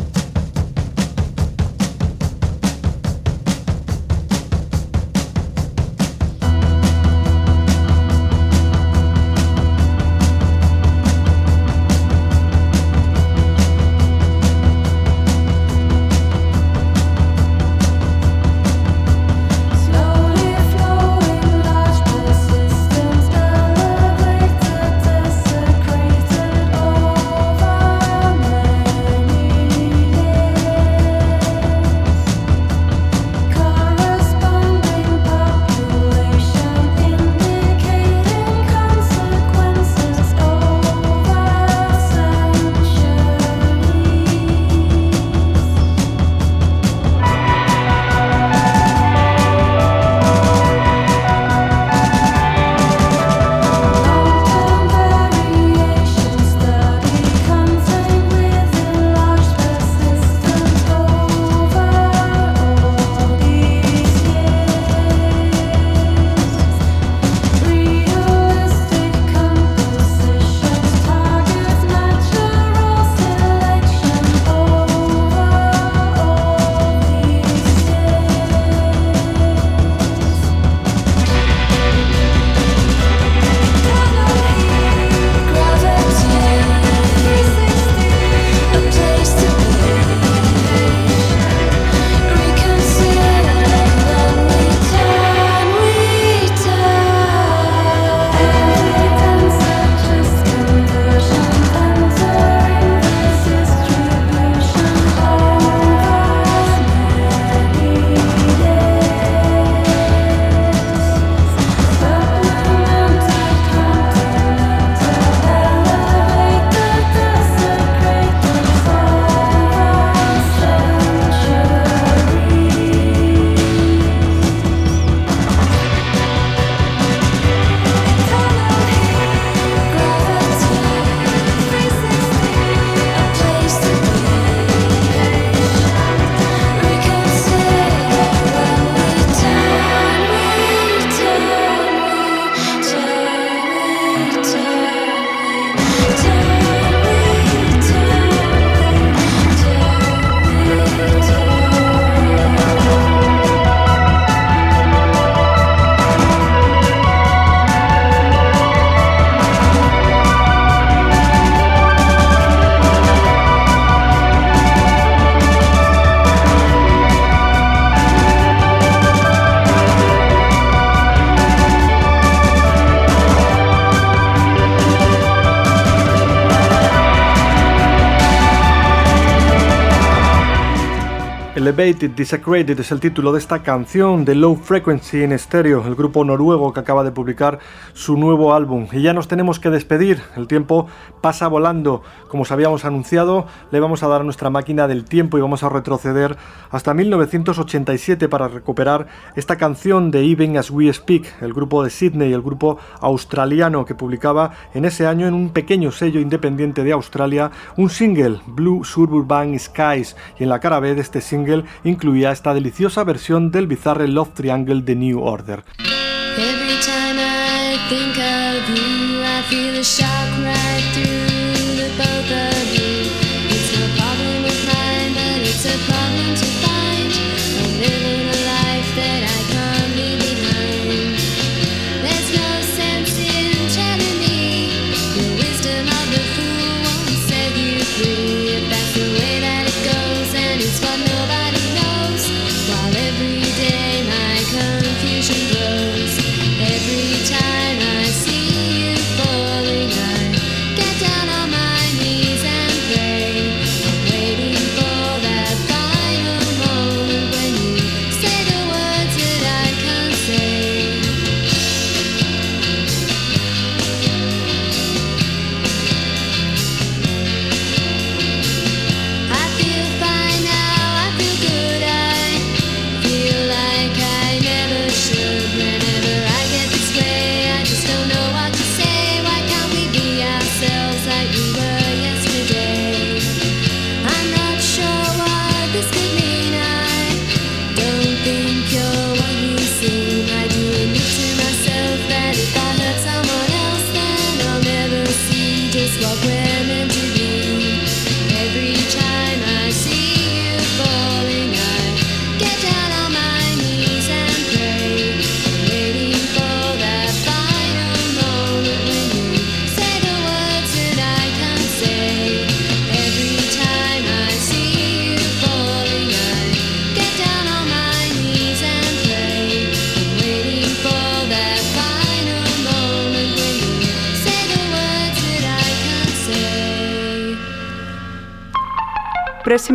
Elevated 181.71 182.11
Desecrated 182.11 182.77
es 182.81 182.91
el 182.91 182.99
título 182.99 183.31
de 183.31 183.39
esta 183.39 183.63
canción 183.63 184.25
de 184.25 184.35
Low 184.35 184.57
Frequency 184.57 185.23
en 185.23 185.31
estéreo, 185.31 185.87
el 185.87 185.95
grupo 185.95 186.25
noruego 186.25 186.73
que 186.73 186.81
acaba 186.81 187.05
de 187.05 187.13
publicar 187.13 187.59
su 187.93 188.17
nuevo 188.17 188.53
álbum. 188.53 188.87
Y 188.91 189.01
ya 189.01 189.13
nos 189.13 189.29
tenemos 189.29 189.57
que 189.61 189.69
despedir, 189.69 190.21
el 190.35 190.47
tiempo 190.47 190.87
pasa 191.21 191.47
volando. 191.47 192.03
Como 192.27 192.43
os 192.43 192.51
habíamos 192.51 192.83
anunciado, 192.83 193.45
le 193.71 193.79
vamos 193.79 194.03
a 194.03 194.09
dar 194.09 194.19
a 194.19 194.23
nuestra 194.25 194.49
máquina 194.49 194.89
del 194.89 195.05
tiempo 195.05 195.37
y 195.37 195.41
vamos 195.41 195.63
a 195.63 195.69
retroceder 195.69 196.35
hasta 196.71 196.93
1987 196.93 198.27
para 198.27 198.49
recuperar 198.49 199.07
esta 199.37 199.55
canción 199.55 200.11
de 200.11 200.25
Even 200.25 200.57
As 200.57 200.71
We 200.71 200.91
Speak, 200.91 201.41
el 201.41 201.53
grupo 201.53 201.85
de 201.85 201.89
Sydney, 201.89 202.33
el 202.33 202.41
grupo 202.41 202.79
australiano 202.99 203.85
que 203.85 203.95
publicaba 203.95 204.51
en 204.73 204.83
ese 204.83 205.07
año 205.07 205.25
en 205.25 205.33
un 205.33 205.51
pequeño 205.51 205.91
sello 205.91 206.19
independiente 206.19 206.83
de 206.83 206.91
Australia 206.91 207.49
un 207.77 207.89
single, 207.89 208.41
Blue 208.45 208.83
Suburban 208.83 209.57
Skies, 209.57 210.17
y 210.37 210.43
en 210.43 210.49
la 210.49 210.59
cara 210.59 210.81
B 210.81 210.95
de 210.95 211.01
este 211.01 211.21
single 211.21 211.60
incluía 211.83 212.31
esta 212.31 212.53
deliciosa 212.53 213.03
versión 213.03 213.51
del 213.51 213.67
bizarre 213.67 214.07
Love 214.07 214.33
Triangle 214.33 214.81
de 214.81 214.95
New 214.95 215.21
Order. 215.21 215.63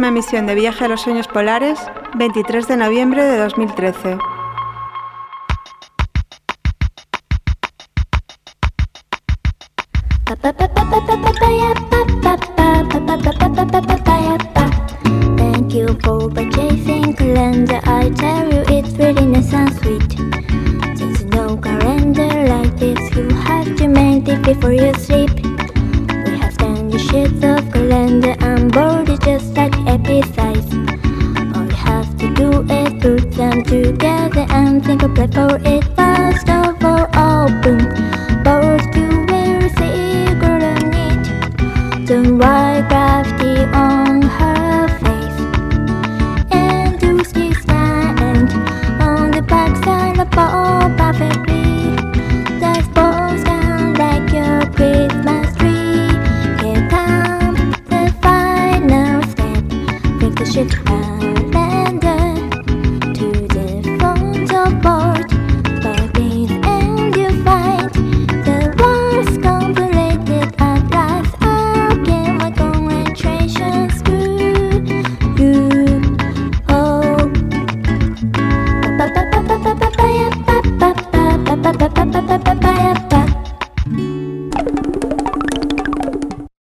última 0.07 0.21
emisión 0.21 0.47
de 0.47 0.55
Viaje 0.55 0.85
a 0.85 0.89
los 0.89 1.01
Sueños 1.01 1.27
Polares, 1.27 1.81
23 2.15 2.69
de 2.69 2.77
noviembre 2.77 3.25
de 3.25 3.39
2013. 3.39 4.19